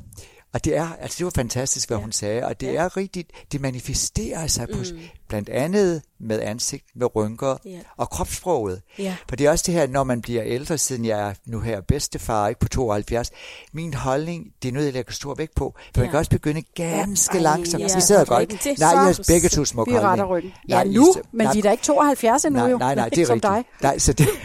[0.52, 2.02] og det er, altså det var fantastisk, hvad ja.
[2.02, 2.84] hun sagde, og det ja.
[2.84, 5.00] er rigtigt, det manifesterer sig på, mm.
[5.28, 7.78] Blandt andet med ansigt, med rynker Ja.
[7.96, 8.82] og kropssproget.
[8.98, 9.14] Ja.
[9.28, 11.80] For det er også det her, når man bliver ældre, siden jeg er nu her
[11.80, 13.30] bedstefar, ikke på 72,
[13.72, 16.00] min holdning, det er noget, jeg lægger stor vægt på, for ja.
[16.00, 16.10] man Ja.
[16.10, 17.82] kan også begynde ganske Ej, langsomt.
[17.82, 17.96] ja.
[17.98, 18.60] I sidder godt.
[18.60, 18.76] til.
[18.78, 20.52] Nej, Så- har begge to smuk Vi retter ryggen.
[20.68, 22.78] Ja, Nej, nu, så- men nej, vi er da ikke 72 endnu nej, jo.
[22.78, 23.52] nej, nej, det er som rigtigt.
[23.52, 23.64] dig.
[23.82, 24.28] Nej, så det...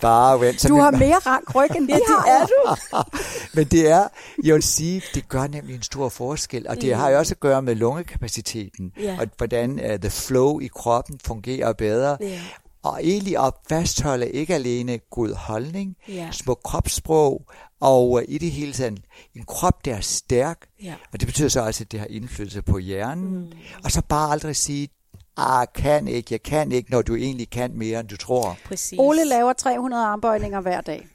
[0.00, 0.60] Bare vent.
[0.60, 2.26] Så Du har mere rank ryg, end vi Ja, det har.
[2.26, 3.02] er du.
[3.54, 4.08] Men det er,
[4.44, 7.40] jeg vil sige, det gør nemlig en stor forskel, og det har jo også at
[7.40, 9.16] gøre med lungekapaciteten, Ja.
[9.20, 12.16] og hvordan uh, the flow i kroppen fungerer bedre.
[12.20, 12.40] Ja.
[12.82, 16.28] Og egentlig at fastholde ikke alene god holdning, Ja.
[16.32, 17.42] smuk kropssprog,
[17.80, 19.00] og uh, i det hele taget
[19.34, 20.58] en krop, der er stærk.
[20.82, 20.94] Ja.
[21.12, 23.40] Og det betyder så også, at det har indflydelse på hjernen.
[23.40, 23.52] Mm.
[23.84, 24.88] Og så bare aldrig sige,
[25.36, 28.56] ah, kan ikke, jeg kan ikke, når du egentlig kan mere, end du tror.
[28.64, 28.98] Præcis.
[28.98, 31.06] Ole laver 300 armbøjninger hver dag.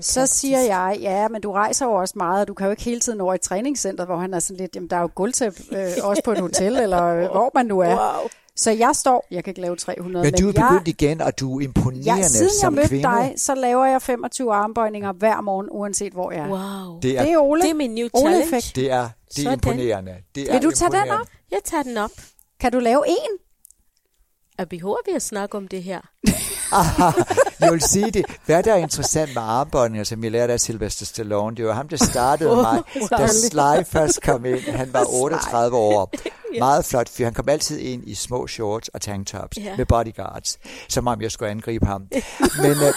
[0.00, 2.82] Så siger jeg, ja, men du rejser jo også meget, og du kan jo ikke
[2.82, 5.54] hele tiden over i træningscenter, hvor han er sådan lidt, jamen der er jo gulvtæp,
[5.72, 7.88] øh, også på et hotel, eller øh, hvor man nu er.
[8.20, 8.28] Wow.
[8.56, 11.40] Så jeg står, jeg kan ikke lave 300, Men du er jeg, begyndt igen, og
[11.40, 13.04] du er imponerende jeg, siden jeg som mødte kvinde.
[13.04, 16.48] dig, så laver jeg 25 armbøjninger hver morgen, uanset hvor jeg er.
[16.48, 17.00] Wow.
[17.00, 17.62] Det er, Det er Ole.
[17.62, 18.72] Det er min new Ole challenge.
[18.74, 19.52] det er, det er Sådan.
[19.52, 20.14] imponerende.
[20.34, 21.20] Det er Vil du tage den imponerende.
[21.20, 21.26] op?
[21.50, 22.10] Jeg tager den op.
[22.60, 23.38] Kan du lave en?
[24.62, 26.00] Er behøver vi at snakke om det her?
[27.60, 28.24] Jeg vil sige det.
[28.46, 31.88] Hvad der er interessant med armbåndene, som jeg lærte af Sylvester Stallone, det var ham,
[31.88, 34.60] der startede mig, da Sly først kom ind.
[34.60, 36.10] Han var 38 år.
[36.58, 37.24] Meget flot fyr.
[37.24, 39.76] Han kom altid ind i små shorts og tanktops Ja.
[39.76, 42.02] med bodyguards, som om jeg skulle angribe ham.
[42.62, 42.92] Men, øh,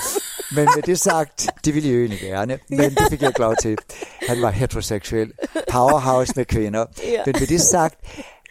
[0.56, 3.56] men med det sagt, det ville jeg jo egentlig gerne, men det fik jeg lov
[3.62, 3.78] til.
[4.28, 5.32] Han var heteroseksuel.
[5.72, 6.86] Powerhouse med kvinder.
[7.04, 7.22] Ja.
[7.26, 7.96] Men med det sagt,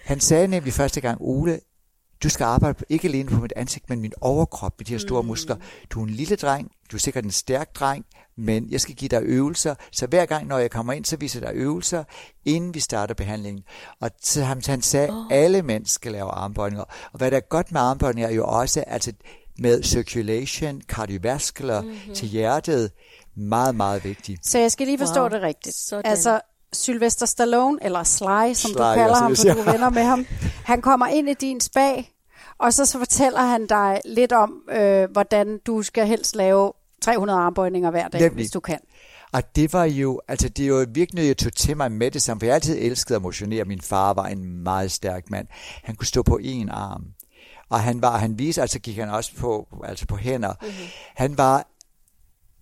[0.05, 1.61] han sagde nemlig første gang, Ole,
[2.25, 5.23] du skal arbejde ikke alene på mit ansigt, men min overkrop med de her store
[5.23, 5.29] mm.
[5.29, 5.57] muskler.
[5.91, 8.05] Du er en lille dreng, du er sikkert en stærk dreng,
[8.37, 11.41] men jeg skal give dig øvelser, så hver gang, når jeg kommer ind, så viser
[11.41, 12.05] jeg dig øvelser,
[12.45, 13.65] inden vi starter behandlingen.
[14.01, 16.85] Og så han, han sagde, at alle mænd skal lave armbøjninger.
[17.13, 19.13] Og hvad der er godt med armbøjninger, er jo også, altså
[19.59, 22.15] med circulation, cardiovascular mm-hmm.
[22.15, 22.91] til hjertet,
[23.37, 24.47] meget, meget vigtigt.
[24.47, 25.29] Så jeg skal lige forstå Wow.
[25.29, 25.77] det rigtigt.
[25.77, 26.11] Sådan.
[26.11, 26.41] Altså,
[26.73, 30.27] Sylvester Stallone, eller Sly, som Sly, du kalder ham, for du er venner med ham,
[30.65, 32.14] han kommer ind i din spag,
[32.59, 37.39] og så, så fortæller han dig lidt om, øh, hvordan du skal helst lave 300
[37.39, 38.35] armbøjninger hver dag, Nemlig.
[38.35, 38.79] hvis du kan.
[39.33, 42.11] Og det var jo, altså det er jo virkelig noget, jeg tog til mig med
[42.11, 43.65] det samme, for jeg altid elsket at motionere.
[43.65, 45.47] Min far var en meget stærk mand.
[45.83, 47.05] Han kunne stå på en arm.
[47.71, 50.53] Og han var, han viste, altså gik han også på, altså på hænder.
[50.61, 50.75] Mm-hmm.
[51.15, 51.67] Han var,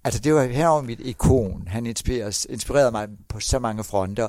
[0.05, 1.69] altså det var herover mit ikon.
[1.69, 4.29] Han inspirerede, inspirerede mig på så mange fronter.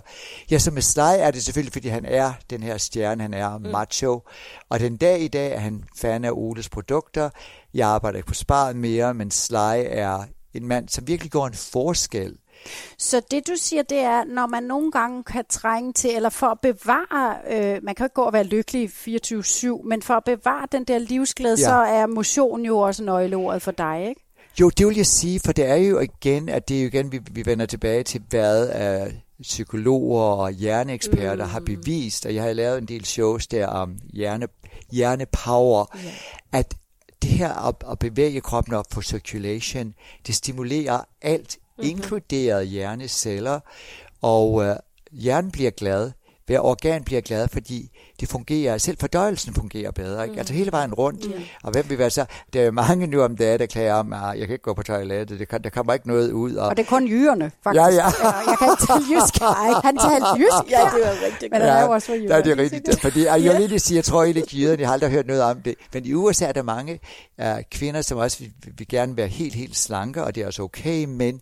[0.52, 3.58] Ja, så med Sly er det selvfølgelig, fordi han er den her stjerne, han er
[3.58, 3.66] mm.
[3.66, 4.22] macho.
[4.70, 7.30] Og den dag i dag er han fan af Oles produkter.
[7.74, 11.54] Jeg arbejder ikke på sparet mere, men Sly er en mand, som virkelig går en
[11.54, 12.38] forskel
[12.98, 16.48] Så det du siger, det er, når man nogle gange kan trænge til, eller for
[16.48, 20.24] at bevare, øh, man kan jo ikke gå og være lykkelig 24-7, men for at
[20.24, 21.66] bevare den der livsglæde, ja.
[21.66, 24.22] så er motion jo også nøgleordet for dig, ikke?
[24.60, 27.12] Jo, det vil jeg sige, for det er jo igen, at det er jo igen,
[27.12, 28.70] vi, vi vender tilbage til, hvad
[29.08, 31.52] uh, psykologer og hjerneeksperter mm.
[31.52, 34.48] har bevist, og jeg har lavet en del shows der om hjerne,
[34.92, 36.14] hjernepower, yeah.
[36.52, 36.76] at
[37.22, 39.94] det her at, at bevæge kroppen op på circulation,
[40.28, 41.90] det stimulerer alt, mm-hmm.
[41.90, 43.60] inkluderet hjerneceller,
[44.22, 44.76] og uh,
[45.12, 46.12] hjernen bliver glad,
[46.46, 50.34] hver organ bliver glad, fordi det fungerer, selv fordøjelsen fungerer bedre, ikke?
[50.34, 50.40] Mm.
[50.40, 51.28] altså hele vejen rundt.
[51.28, 51.44] Mm.
[51.64, 52.26] Og hvem vil være så?
[52.54, 54.74] Der er jo mange nu om dagen, der klager om, at jeg kan ikke gå
[54.74, 56.56] på toilettet, det kan, der kommer ikke noget ud.
[56.56, 57.82] Og, Og det er kun jyderne, faktisk.
[57.82, 58.06] Ja, ja.
[58.48, 59.42] jeg kan ikke tale jysk.
[59.86, 60.72] Han talte jysk.
[60.72, 61.72] Ja, det var rigtig Men godt.
[61.72, 62.64] han er også fra der er jyderne.
[62.64, 63.02] det rigtigt.
[63.02, 65.28] Fordi, og jeg vil lige sige, jeg tror ikke, at jyderne, jeg har aldrig hørt
[65.28, 65.76] noget om det.
[65.94, 67.00] Men i USA er der mange
[67.38, 70.62] uh, kvinder, som også vil, vil gerne være helt, helt slanke, og det er også
[70.62, 71.42] okay, men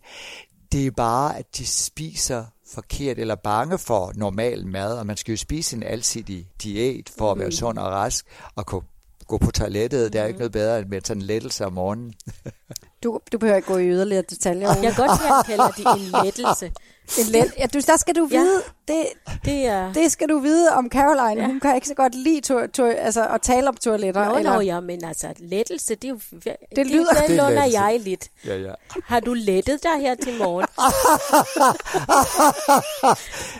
[0.72, 5.32] det er bare, at de spiser forkert eller bange for normal mad, og man skal
[5.32, 8.82] jo spise en alsidig diæt for at være sund og rask og kunne
[9.26, 10.12] gå på toilettet.
[10.12, 12.14] Der er ikke noget bedre end med sådan en lettelse om morgenen.
[13.02, 14.68] Du, du behøver ikke gå i yderligere detaljer.
[14.68, 16.72] Jeg kan godt lide, at kalder det en lettelse.
[17.18, 18.38] En let, ja, du, der skal du Ja.
[18.38, 19.06] vide, det,
[19.44, 19.92] Det er...
[19.92, 21.40] det skal du vide om Caroline.
[21.42, 21.46] Ja.
[21.46, 24.24] Hun kan ikke så godt lide to, to, altså, at tale om toiletter.
[24.28, 26.18] Nå, eller, nå, ja, men altså, lettelse, det er jo...
[26.44, 27.80] Det, Det lyder- Det Det er lettelse.
[27.80, 28.28] jeg lidt.
[28.46, 28.72] Ja, ja.
[29.04, 30.66] Har du lettet dig her til morgen?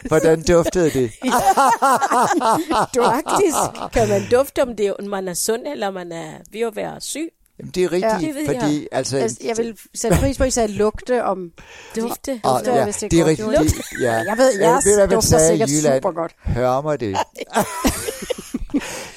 [0.08, 1.10] Hvordan duftede det?
[3.14, 3.56] Faktisk
[3.92, 7.00] kan man dufte, om det, om man er sund, eller man er ved at være
[7.00, 7.28] syg.
[7.58, 8.18] Jamen, det er rigtigt, Ja.
[8.26, 8.88] Det ved fordi jeg.
[8.92, 9.16] altså...
[9.16, 11.50] Altså, jeg vil sætte pris på, at I sagde lugte om...
[11.96, 12.40] Dufte.
[12.44, 13.58] Og, dufter, ja, hvis det er det er godt.
[13.58, 13.76] rigtigt.
[13.76, 14.12] Det, ja.
[14.12, 16.02] Jeg ved, jeres ved, hvad man dufter sagde i sikkert Jylland.
[16.02, 16.32] supergodt.
[16.44, 17.16] Hør mig det.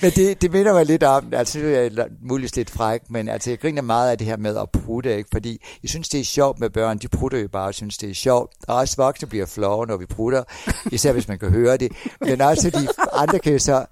[0.02, 3.30] men det, det minder mig lidt om, altså nu er jeg muligvis lidt fræk, men
[3.30, 5.30] altså jeg griner meget af det her med at prutte, ikke?
[5.34, 6.98] fordi jeg synes, det er sjovt med børn.
[6.98, 8.52] De prutter jo bare og synes, det er sjovt.
[8.68, 10.44] Og også voksne bliver flove, når vi prutter,
[10.92, 11.92] især hvis man kan høre det.
[12.22, 13.86] Men også de andre kan jo så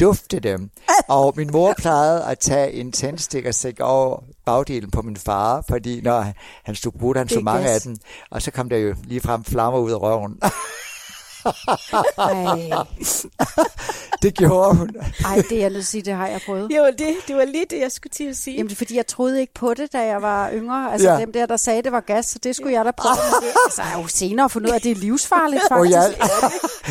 [0.00, 0.70] dufte dem.
[1.08, 5.64] Og min mor plejede at tage en tændstik og sætte over bagdelen på min far,
[5.68, 6.20] fordi når
[6.64, 7.96] han- stod brudt, han så mange af dem,
[8.30, 10.40] og så kom der jo lige frem flammer ud af røven.
[14.22, 14.90] Det gjorde hun.
[15.24, 16.70] ej, det er jeg nødt til at sige, det har jeg prøvet.
[16.70, 18.56] Det var, det, det var lige det, jeg skulle til at sige.
[18.56, 20.92] Jamen, det er fordi, jeg troede ikke på det, da jeg var yngre.
[20.92, 21.14] Altså, Ja.
[21.14, 21.20] ja.
[21.20, 23.14] dem der, der sagde, det var gas, så det skulle jeg da prøve.
[23.40, 25.96] Det, altså, jeg har jo senere fundet ud af, at det er livsfarligt, faktisk.
[25.96, 26.02] ja.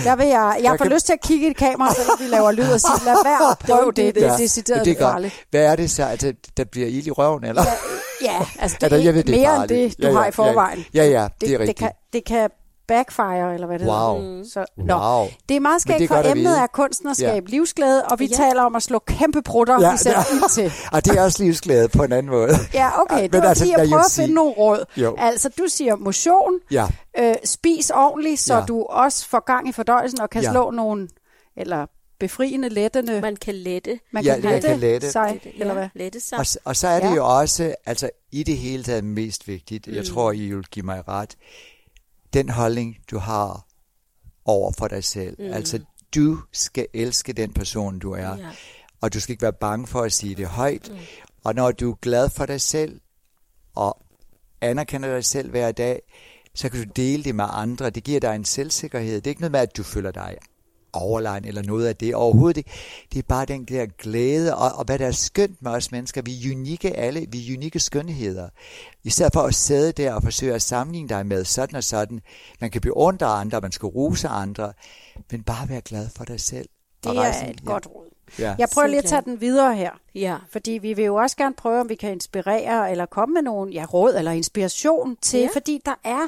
[0.09, 2.25] Der vil jeg, jeg får kan- lyst til at kigge i et kamera, selvom vi
[2.27, 4.15] laver lyd og sige, lad være at prøve det.
[4.15, 5.33] Det er decideret Men det er farligt.
[5.51, 6.03] Hvad er det så?
[6.05, 7.63] Altså, der bliver ild i røven, eller?
[8.21, 9.97] Ja, altså, det Eller, er jeg ved, det er mere end farligt.
[9.97, 10.85] det, du Ja, har ja, i forvejen.
[10.93, 11.79] Ja, ja, det er det, rigtigt.
[11.79, 12.49] kan, det kan
[12.95, 14.17] backfire, eller hvad det Wow.
[14.19, 14.37] hedder.
[14.37, 14.45] Mm.
[14.45, 14.93] Så, nå.
[14.93, 15.27] Wow.
[15.49, 17.51] Det er meget skægt, det for emnet er kunsten at skabe Ja.
[17.57, 18.35] livsglæde, og vi Ja.
[18.35, 20.47] taler om at slå kæmpe prutter, Ja, vi sætter ja.
[20.51, 20.71] til.
[20.93, 22.53] Og det er også livsglæde på en anden måde.
[22.73, 23.23] Ja, okay.
[23.23, 24.85] Det Men var altså, fordi, jeg prøver at sige- finde nogle råd.
[24.97, 25.15] Jo.
[25.17, 26.87] Altså, du siger motion, Ja,
[27.19, 28.61] øh, spis ordentligt, så Ja.
[28.67, 30.51] du også får gang i fordøjelsen og kan Ja.
[30.51, 31.07] slå nogle,
[31.57, 31.85] eller
[32.19, 33.99] befriende, lettende, Man kan lette.
[34.13, 35.11] man Ja, kan lette, kan lette.
[35.11, 35.87] sig, Ja, eller hvad?
[35.95, 36.37] Lette sig.
[36.39, 37.13] og, og så er det Ja.
[37.15, 41.03] jo også, altså i det hele taget mest vigtigt, jeg tror, I vil give mig
[41.07, 41.35] ret,
[42.33, 43.67] den holdning, du har
[44.45, 45.35] over for dig selv.
[45.39, 45.53] Mm.
[45.53, 45.79] Altså,
[46.15, 48.37] du skal elske den person, du er.
[48.37, 48.49] Ja.
[49.01, 50.89] Og du skal ikke være bange for at sige det højt.
[50.91, 50.97] Mm.
[51.43, 53.01] Og når du er glad for dig selv,
[53.75, 54.05] og
[54.61, 56.01] anerkender dig selv hver dag,
[56.55, 57.89] så kan du dele det med andre.
[57.89, 59.15] Det giver dig en selvsikkerhed.
[59.15, 60.37] Det er ikke noget med, at du føler dig
[60.93, 62.15] overlegen eller noget af det.
[62.15, 62.71] Overhovedet ikke.
[63.13, 66.21] Det er bare den der glæde, og, og hvad der er skønt med os mennesker.
[66.21, 67.25] Vi er unikke alle.
[67.29, 68.49] Vi er unikke skønheder.
[69.03, 72.21] I stedet for at sidde der og forsøge at sammenligne dig med sådan og sådan.
[72.61, 74.73] Man kan beundre andre, man skal rose andre,
[75.31, 76.69] men bare være glad for dig selv.
[77.03, 78.11] Det er et godt råd.
[78.39, 78.55] Ja.
[78.59, 79.91] Jeg prøver lige at tage den videre her.
[80.15, 80.37] Ja.
[80.49, 83.73] Fordi vi vil jo også gerne prøve, om vi kan inspirere eller komme med nogle
[83.73, 85.49] ja, råd eller inspiration til, ja.
[85.53, 86.27] fordi der er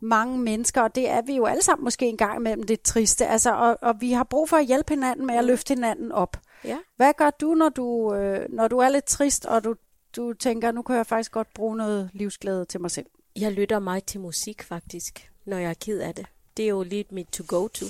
[0.00, 3.26] mange mennesker, og det er vi jo alle sammen måske en gang imellem det triste,
[3.26, 6.36] altså, og, og vi har brug for at hjælpe hinanden med at løfte hinanden op.
[6.64, 6.78] Ja.
[6.96, 9.74] Hvad gør du, når du, øh, når du er lidt trist, og du,
[10.16, 13.06] du tænker, nu kan jeg faktisk godt bruge noget livsglæde til mig selv?
[13.36, 16.26] Jeg lytter meget til musik faktisk, når jeg er ked af det.
[16.56, 17.86] Det er jo lidt mit to-go-to.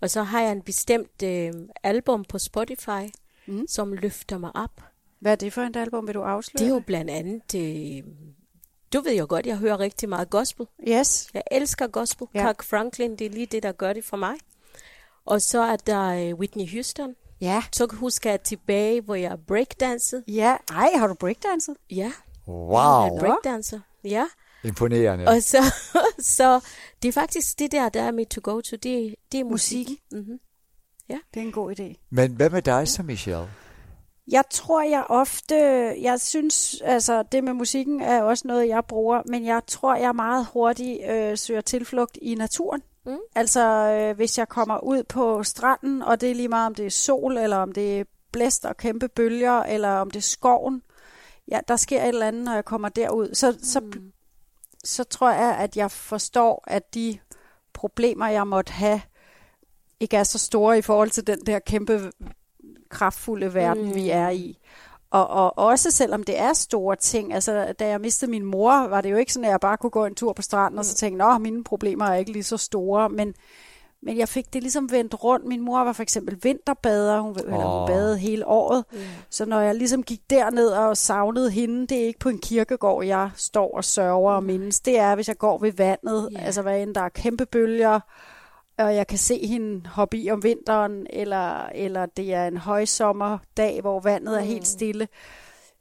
[0.00, 1.52] Og så har jeg en bestemt øh,
[1.82, 3.10] album på Spotify,
[3.46, 3.66] mm.
[3.68, 4.82] som løfter mig op.
[5.18, 6.58] Hvad er det for et album, vil du afsløre?
[6.58, 7.54] Det er jo blandt andet...
[7.56, 8.12] Øh,
[8.92, 10.66] du ved jo godt, jeg hører rigtig meget gospel.
[10.88, 11.28] Yes.
[11.34, 12.26] Jeg elsker gospel.
[12.34, 12.40] Ja.
[12.40, 12.46] Ja.
[12.46, 14.34] Kirk Franklin, det er lige det, der gør det for mig.
[15.24, 17.14] Og så er der øh, Whitney Houston.
[17.40, 17.62] Ja.
[17.72, 20.24] Så husker jeg tilbage, hvor jeg breakdansede.
[20.28, 20.56] Ja.
[20.70, 21.76] Ej, har du breakdanset?
[21.90, 22.12] Ja, jeg
[22.48, 23.80] Wow, er breakdancer.
[24.04, 24.26] Ja.
[24.64, 25.28] imponerende.
[25.28, 25.74] Og så,
[26.36, 26.60] så
[27.02, 28.76] det er faktisk det der, der er mit to-go-to.
[28.76, 29.88] Det, det er musik.
[29.88, 30.02] Musik.
[30.12, 30.38] Mm-hmm.
[31.34, 32.06] Det er en god idé.
[32.10, 33.48] Men hvad med dig så, Michelle?
[34.32, 35.54] Jeg tror, jeg ofte,
[36.02, 40.14] jeg synes, altså det med musikken er også noget, jeg bruger, men jeg tror, jeg
[40.14, 42.82] meget hurtigt øh, søger tilflugt i naturen.
[43.06, 43.18] Mm.
[43.34, 46.86] Altså, øh, hvis jeg kommer ud på stranden, og det er lige meget, om det
[46.86, 50.82] er sol, eller om det er blæst og kæmpe bølger, eller om det er skoven,
[51.50, 54.12] ja, der sker et eller andet, når jeg kommer derud, så, så, mm.
[54.84, 57.18] så tror jeg, at jeg forstår, at de
[57.72, 59.00] problemer, jeg måtte have,
[60.00, 62.12] ikke er så store i forhold til den der kæmpe
[62.92, 63.94] kraftfulde verden, mm.
[63.94, 64.58] vi er i.
[65.12, 69.00] Og, og også selvom det er store ting, altså da jeg mistede min mor, var
[69.00, 70.78] det jo ikke sådan, at jeg bare kunne gå en tur på stranden mm.
[70.78, 70.96] og så mm.
[70.96, 73.34] tænke, at mine problemer er ikke lige så store, men,
[74.02, 75.46] men jeg fik det ligesom vendt rundt.
[75.46, 77.52] Min mor var for eksempel vinterbader, hun, oh.
[77.52, 78.98] eller hun badede hele året, mm.
[79.30, 83.04] så når jeg ligesom gik derned og savnede hende, det er ikke på en kirkegård,
[83.04, 86.46] jeg står og sørger og mindes, det er, hvis jeg går ved vandet, yeah.
[86.46, 88.00] altså hvad end der er kæmpe bølger,
[88.78, 93.80] og jeg kan se hende hoppe i om vinteren, eller, eller det er en højsommerdag,
[93.80, 94.64] hvor vandet er helt mm.
[94.64, 95.08] stille,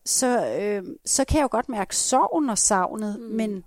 [0.06, 3.26] så, øh, så kan jeg jo godt mærke sorgen og savnet, mm.
[3.26, 3.64] men,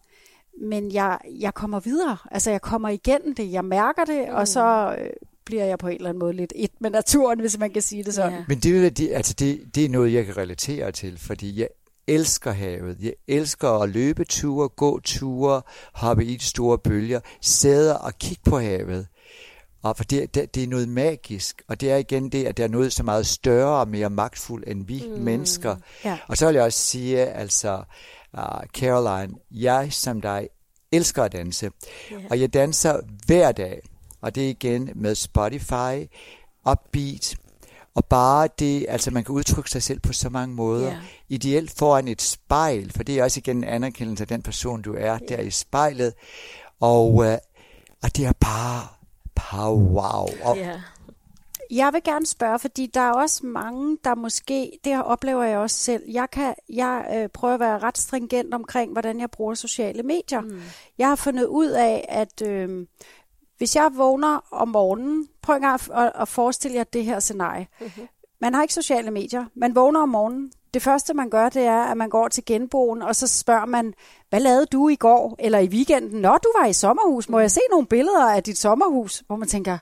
[0.61, 2.17] men jeg, jeg kommer videre.
[2.31, 4.35] Altså jeg kommer igennem det, jeg mærker det, mm.
[4.35, 5.11] og så øh,
[5.45, 8.05] bliver jeg på en eller anden måde lidt et med naturen, hvis man kan sige
[8.05, 8.33] det sådan.
[8.33, 8.45] Ja.
[8.49, 11.69] Men det, det, altså det, det er noget, jeg kan relatere til, fordi jeg
[12.07, 12.97] elsker havet.
[13.01, 15.63] Jeg elsker at løbe ture, gå ture,
[15.95, 19.07] hoppe i de store bølger, sidde og kigge på havet.
[19.85, 22.65] Og for det, det, det er noget magisk, og det er igen det, at der
[22.65, 25.23] er noget så meget større og mere magtfuldt end vi mm.
[25.23, 25.77] mennesker.
[26.05, 26.19] Ja.
[26.29, 27.85] Og så vil jeg også sige, altså,
[28.39, 30.49] uh, Caroline, jeg som dig
[30.93, 31.71] elsker at danse,
[32.13, 32.25] yeah.
[32.31, 33.81] og jeg danser hver dag,
[34.21, 36.07] og det er igen med Spotify,
[36.71, 37.37] upbeat,
[37.95, 40.91] og bare det, altså man kan udtrykke sig selv på så mange måder.
[40.91, 41.03] Yeah.
[41.29, 44.95] Ideelt foran et spejl, for det er også igen en anerkendelse af den person, du
[44.95, 45.21] er yeah.
[45.29, 46.13] der i spejlet.
[46.81, 47.27] Og, uh,
[48.03, 49.04] og det er bare
[49.35, 50.27] Pow, wow.
[50.45, 50.81] Og, yeah.
[51.71, 55.59] Jeg vil gerne spørge, fordi der er også mange, der måske, det her oplever jeg
[55.59, 59.55] også selv, jeg, kan, jeg øh, prøver at være ret stringent omkring, hvordan jeg bruger
[59.55, 60.41] sociale medier.
[60.41, 60.61] Mm.
[60.99, 62.87] Jeg har fundet ud af, at øh,
[63.59, 67.67] hvis jeg vågner om morgenen, prøv at, at, at forestille jer det her scenarie.
[67.81, 68.09] Mm-hmm.
[68.41, 69.45] Man har ikke sociale medier.
[69.55, 70.53] Man vågner om morgenen.
[70.75, 73.95] Det første, man gør, det er, at man går til genboen, og så spørger man,
[74.31, 76.21] hvad lavede du i går eller i weekenden?
[76.21, 79.23] Når du var i sommerhus, må jeg se nogle billeder af dit sommerhus?
[79.27, 79.79] Hvor man tænker,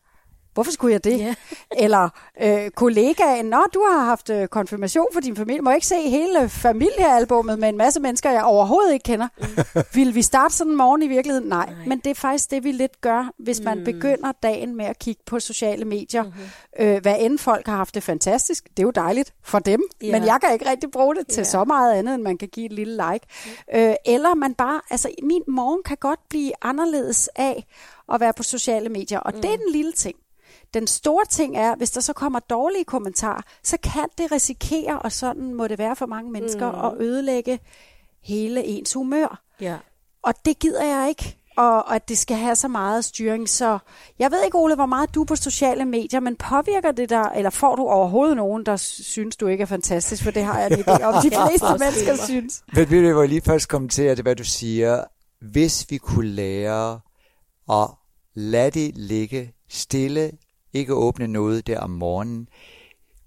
[0.54, 1.18] Hvorfor skulle jeg det?
[1.20, 1.34] Yeah.
[1.84, 2.08] Eller
[2.42, 6.10] øh, kollegaen, når du har haft øh, konfirmation for din familie, må jeg ikke se
[6.10, 9.28] hele familiealbummet med en masse mennesker, jeg overhovedet ikke kender.
[9.38, 9.82] Mm.
[9.94, 11.48] Vil vi starte sådan en morgen i virkeligheden?
[11.48, 11.62] Nej.
[11.66, 13.84] Nej, men det er faktisk det, vi lidt gør, hvis man mm.
[13.84, 16.22] begynder dagen med at kigge på sociale medier.
[16.22, 16.86] Mm-hmm.
[16.86, 20.12] Øh, hvad end folk har haft det fantastisk, det er jo dejligt for dem, yeah.
[20.12, 21.46] men jeg kan ikke rigtig bruge det til yeah.
[21.46, 23.26] så meget andet, end man kan give et lille like.
[23.72, 23.78] Mm.
[23.78, 27.64] Øh, eller man bare, altså min morgen kan godt blive anderledes af
[28.12, 29.40] at være på sociale medier, og mm.
[29.40, 30.16] det er den lille ting.
[30.74, 35.12] Den store ting er, hvis der så kommer dårlige kommentarer, så kan det risikere, og
[35.12, 36.86] sådan må det være for mange mennesker, mm.
[36.86, 37.58] at ødelægge
[38.22, 39.42] hele ens humør.
[39.60, 39.76] Ja.
[40.22, 43.48] Og det gider jeg ikke og, og at det skal have så meget styring.
[43.48, 43.78] Så
[44.18, 47.32] jeg ved ikke, Ole, hvor meget du er på sociale medier, men påvirker det dig,
[47.36, 50.24] eller får du overhovedet nogen, der synes, du ikke er fantastisk?
[50.24, 52.62] For det har jeg en idé om, de fleste mennesker synes.
[52.74, 55.04] Men vil du lige først kommentere det, hvad du siger.
[55.40, 57.00] Hvis vi kunne lære
[57.70, 57.88] at
[58.34, 60.32] Lad det ligge stille
[60.72, 62.48] ikke åbne noget der om morgenen.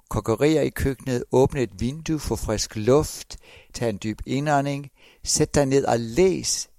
[0.09, 3.37] Kokkerere i køkkenet, åbne et vindue, få frisk luft,
[3.73, 4.91] tag en dyb indånding,
[5.23, 6.69] sæt dig ned og læs.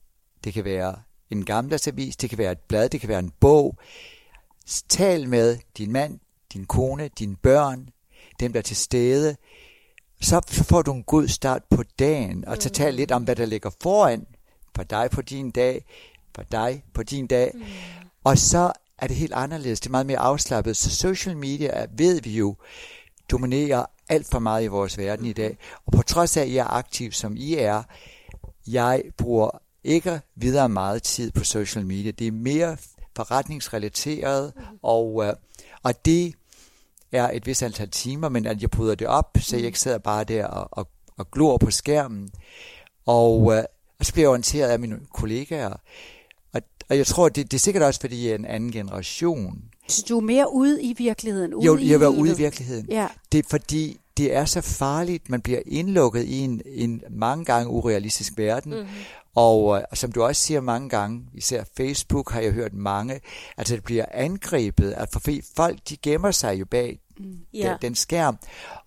[0.45, 0.97] Det kan være
[1.31, 1.83] en gammeldags
[2.21, 3.79] det kan være et blad, det kan være en bog.
[4.89, 6.21] Tal med din mand,
[6.53, 7.89] din kone, dine børn,
[8.41, 9.37] dem der er til stede.
[10.21, 13.47] Så får du en god start på dagen, og så tal lidt om, hvad der
[13.47, 14.27] ligger foran
[14.77, 15.85] for dig på din dag,
[16.35, 17.51] for dig på din dag.
[17.55, 17.63] Mm.
[18.27, 19.81] Og så er det helt anderledes.
[19.81, 20.77] Det er meget mere afslappet.
[20.77, 22.57] Så social media, ved vi jo,
[23.31, 25.59] dominerer alt for meget i vores verden i dag.
[25.87, 27.83] Og på trods af, at I er aktiv, som I er,
[28.67, 29.51] jeg bruger
[29.85, 32.11] ikke videre meget tid på social media.
[32.11, 32.77] Det er mere
[33.17, 35.33] forretningsrelateret, og, øh,
[35.83, 36.35] og det
[37.13, 39.99] er et vis antal timer, men at jeg bryder det op, så jeg ikke sidder
[39.99, 42.31] bare der og, og, og glor på skærmen.
[43.07, 43.65] Og, øh,
[43.99, 45.77] og så bliver jeg orienteret af mine kollegaer.
[46.91, 49.63] Og jeg tror, det, det er sikkert også, fordi jeg er en anden generation.
[49.89, 51.55] Så du er mere ude i virkeligheden?
[51.55, 52.87] Ude jo, jeg var ude i virkeligheden.
[52.91, 53.09] Ja.
[53.33, 57.71] Det er fordi, det er så farligt, man bliver indlukket i en, en mange gange
[57.71, 58.75] urealistisk verden.
[58.75, 58.89] Mm-hmm.
[59.35, 63.21] Og, øh, som du også siger mange gange, især Facebook har jeg hørt mange,
[63.57, 65.21] altså det bliver angrebet, at for
[65.57, 67.25] folk de gemmer sig jo bag mm.
[67.55, 67.71] yeah.
[67.71, 68.39] den, den skærm,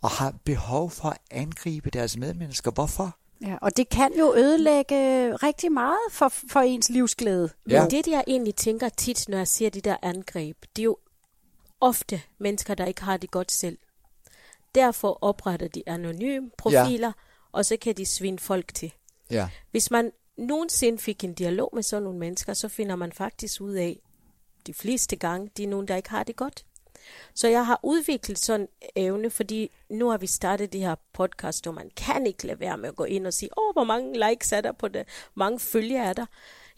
[0.02, 2.72] og har behov for at angribe deres medmennesker.
[2.72, 3.16] Hvorfor?
[3.42, 7.50] Ja, og det kan jo ødelægge rigtig meget for, for ens livsglæde.
[7.70, 7.82] Ja.
[7.82, 10.98] Men det, jeg egentlig tænker tit, når jeg ser de der angreb, det er jo
[11.82, 13.78] ofte mennesker, der ikke har det godt selv.
[14.76, 17.14] derfor opretter de anonyme profiler, ja.
[17.52, 18.94] og så kan de svinde folk til.
[19.32, 19.50] Ja.
[19.72, 23.74] Hvis man nogensinde fik en dialog med sådan nogle mennesker, så finder man faktisk ud
[23.74, 24.00] af,
[24.68, 26.66] de fleste gange, de er nogen, der ikke har det godt.
[27.34, 31.68] Så jeg har udviklet sådan en evne, fordi nu har vi startet det her podcast,
[31.68, 34.30] og man kan ikke lade være med at gå ind og sige, åh, hvor mange
[34.30, 36.26] likes er der på det, mange følger er der.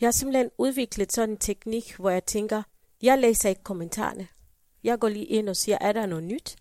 [0.01, 2.63] Jeg har simpelthen udviklet sådan en teknik, hvor jeg tænker,
[3.01, 4.27] jeg læser ikke kommentarerne.
[4.83, 6.55] Jeg går lige ind og siger, er der noget nyt?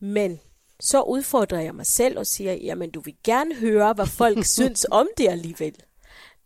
[0.00, 0.40] Men
[0.80, 4.86] så udfordrer jeg mig selv og siger, jamen du vil gerne høre, hvad folk synes
[4.90, 5.76] om det alligevel.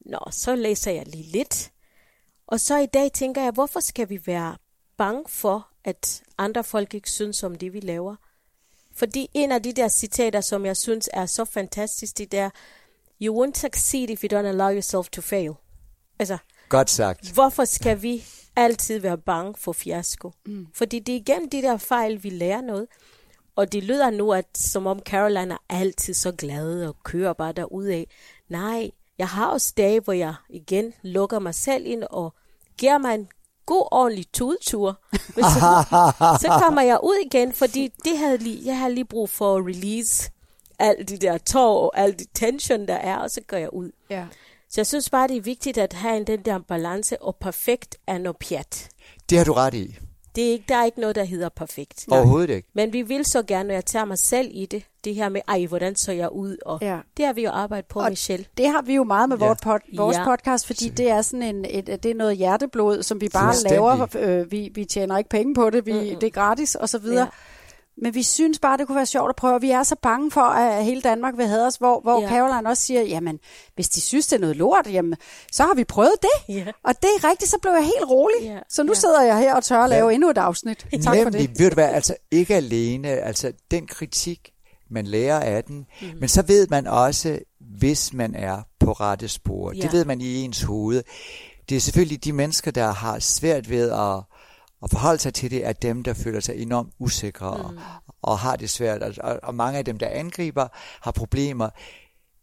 [0.01, 1.73] Nå, så læser jeg lige lidt.
[2.47, 4.57] Og så i dag tænker jeg, hvorfor skal vi være
[4.97, 8.17] bange for, at andre folk ikke synes om det, vi laver?
[8.95, 12.51] Fordi en af de der citater, som jeg synes er så fantastisk, det der,
[13.23, 15.53] you won't succeed if you don't allow yourself to fail.
[16.19, 17.31] Altså, Godt sagt.
[17.33, 18.25] hvorfor skal vi
[18.57, 20.33] altid være bange for fiasko?
[20.47, 20.67] Mm.
[20.75, 22.87] Fordi det er igennem de der fejl, vi lærer noget.
[23.57, 27.53] Og det lyder nu, at som om Caroline er altid så glad og kører bare
[27.53, 28.05] derudad.
[28.49, 32.35] Nej, jeg har også dage, hvor jeg igen lukker mig selv ind og
[32.79, 33.29] giver mig en
[33.69, 35.01] god, ordentlig tudtur.
[35.13, 35.85] Men så,
[36.43, 39.65] så kommer jeg ud igen, fordi det havde lige, jeg har lige brug for at
[39.67, 40.31] release
[40.79, 43.91] alt det der tår og alt det tension, der er, og så går jeg ud.
[44.11, 44.27] Ja.
[44.71, 48.19] Så jeg synes bare, det er vigtigt at have den der balance, og perfekt er
[48.19, 48.89] noget pjat.
[49.31, 49.99] Det har du ret i.
[50.37, 52.05] Det er ikke, der er ikke noget, der hedder perfekt.
[52.11, 52.69] Overhovedet ikke.
[52.75, 55.41] Men vi vil så gerne, når jeg tager mig selv i det, det her med,
[55.49, 56.57] ej, hvordan så jeg ud?
[56.67, 56.99] Og Ja.
[57.17, 58.47] det har vi jo arbejdet på, Og Michelle.
[58.59, 59.47] Det har vi jo meget med Ja.
[59.47, 60.25] vores, pod, vores Ja.
[60.25, 64.07] podcast, fordi det er sådan en, et, det er noget hjerteblod, som vi bare laver.
[64.19, 66.09] Øh, vi, vi tjener ikke penge på det, vi, mm-hmm.
[66.21, 67.25] det er gratis og så videre.
[67.25, 67.31] Ja.
[67.99, 68.03] Ja.
[68.03, 69.61] Men vi synes bare, det kunne være sjovt at prøve.
[69.61, 72.27] Vi er så bange for, at hele Danmark vil have os, hvor, hvor Ja.
[72.27, 72.29] ja.
[72.33, 73.39] Caroline også siger, jamen,
[73.75, 75.17] hvis de synes, det er noget lort, jamen,
[75.53, 76.55] så har vi prøvet det.
[76.55, 76.65] Ja.
[76.85, 78.37] Og det er rigtigt, så blev jeg helt rolig.
[78.43, 78.59] Ja.
[78.69, 78.95] Så nu Ja.
[78.99, 80.79] sidder jeg her og tør at lave endnu et afsnit.
[81.05, 81.59] Tak for Nemlig, det.
[81.59, 84.51] ved du hvad, altså ikke alene, altså den kritik,
[84.91, 86.09] man lærer af den, mm.
[86.21, 87.39] men så ved man også,
[87.79, 89.73] hvis man er på rette spor.
[89.77, 89.83] Ja.
[89.83, 91.03] Det ved man i ens hoved.
[91.69, 94.21] Det er selvfølgelig de mennesker, der har svært ved at,
[94.85, 97.63] at forholde sig til det, er dem, der føler sig enormt usikre mm.
[97.65, 97.75] og,
[98.23, 99.03] og har det svært.
[99.03, 100.69] Og, og, og mange af dem, der angriber,
[101.01, 101.69] har problemer.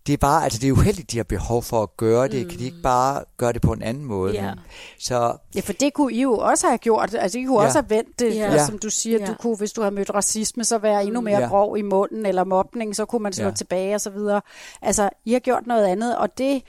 [0.07, 2.43] Det er bare, altså det er uheldigt, de har behov for at gøre det.
[2.43, 2.49] Mm.
[2.49, 4.33] Kan de ikke bare gøre det på en anden måde?
[4.33, 4.51] Ja.
[4.99, 7.13] Så Ja, for det kunne I jo også have gjort.
[7.13, 7.65] Altså, I kunne Ja.
[7.65, 8.65] også have vendt det, Ja.
[8.65, 9.25] som du siger, Ja.
[9.25, 11.47] du kunne, hvis du har mødt racisme, så være endnu mere Ja.
[11.47, 13.51] grov i munden, eller mobning, så kunne man slå ja.
[13.51, 14.41] tilbage og så videre.
[14.81, 16.61] Altså, I har gjort noget andet, og det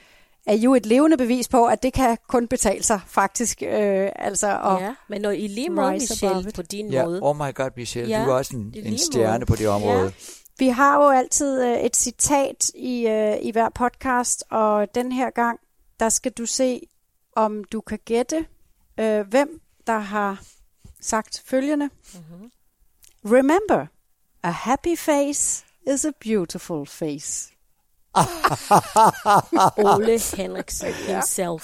[0.46, 3.62] er jo et levende bevis på, at det kan kun betale sig, faktisk.
[3.62, 7.20] Øh, altså, og, ja, men når i lige måde, Michelle, på din ja, måde.
[7.22, 9.46] oh my god, Michelle, Ja, du er også en, en stjerne måde.
[9.46, 10.02] på det område.
[10.04, 10.10] Ja.
[10.58, 15.30] Vi har jo altid øh, et citat i, øh, i hver podcast, og den her
[15.30, 15.58] gang,
[16.00, 16.80] der skal du se,
[17.36, 18.46] om du kan gætte,
[19.00, 20.42] øh, hvem der har
[21.00, 21.90] sagt følgende.
[22.14, 22.50] Mm-hmm.
[23.24, 23.86] Remember,
[24.42, 27.52] a happy face is a beautiful face.
[29.96, 31.62] Ole Henriksen himself.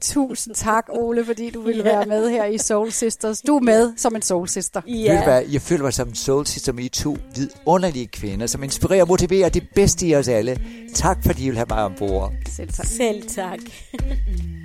[0.00, 3.40] Tusind tak, Ole, fordi du ville være med her i Soul Sisters.
[3.40, 4.80] Du er med som en Soul Sister.
[4.86, 8.62] Ved hvad, jeg føler mig som en soul sister med I to vidunderlige kvinder, som
[8.62, 10.60] inspirerer og motiverer det bedste i os alle.
[10.94, 12.32] Tak fordi I vil have mig ombord.
[12.56, 12.86] Selv tak.
[12.86, 13.58] Selv tak.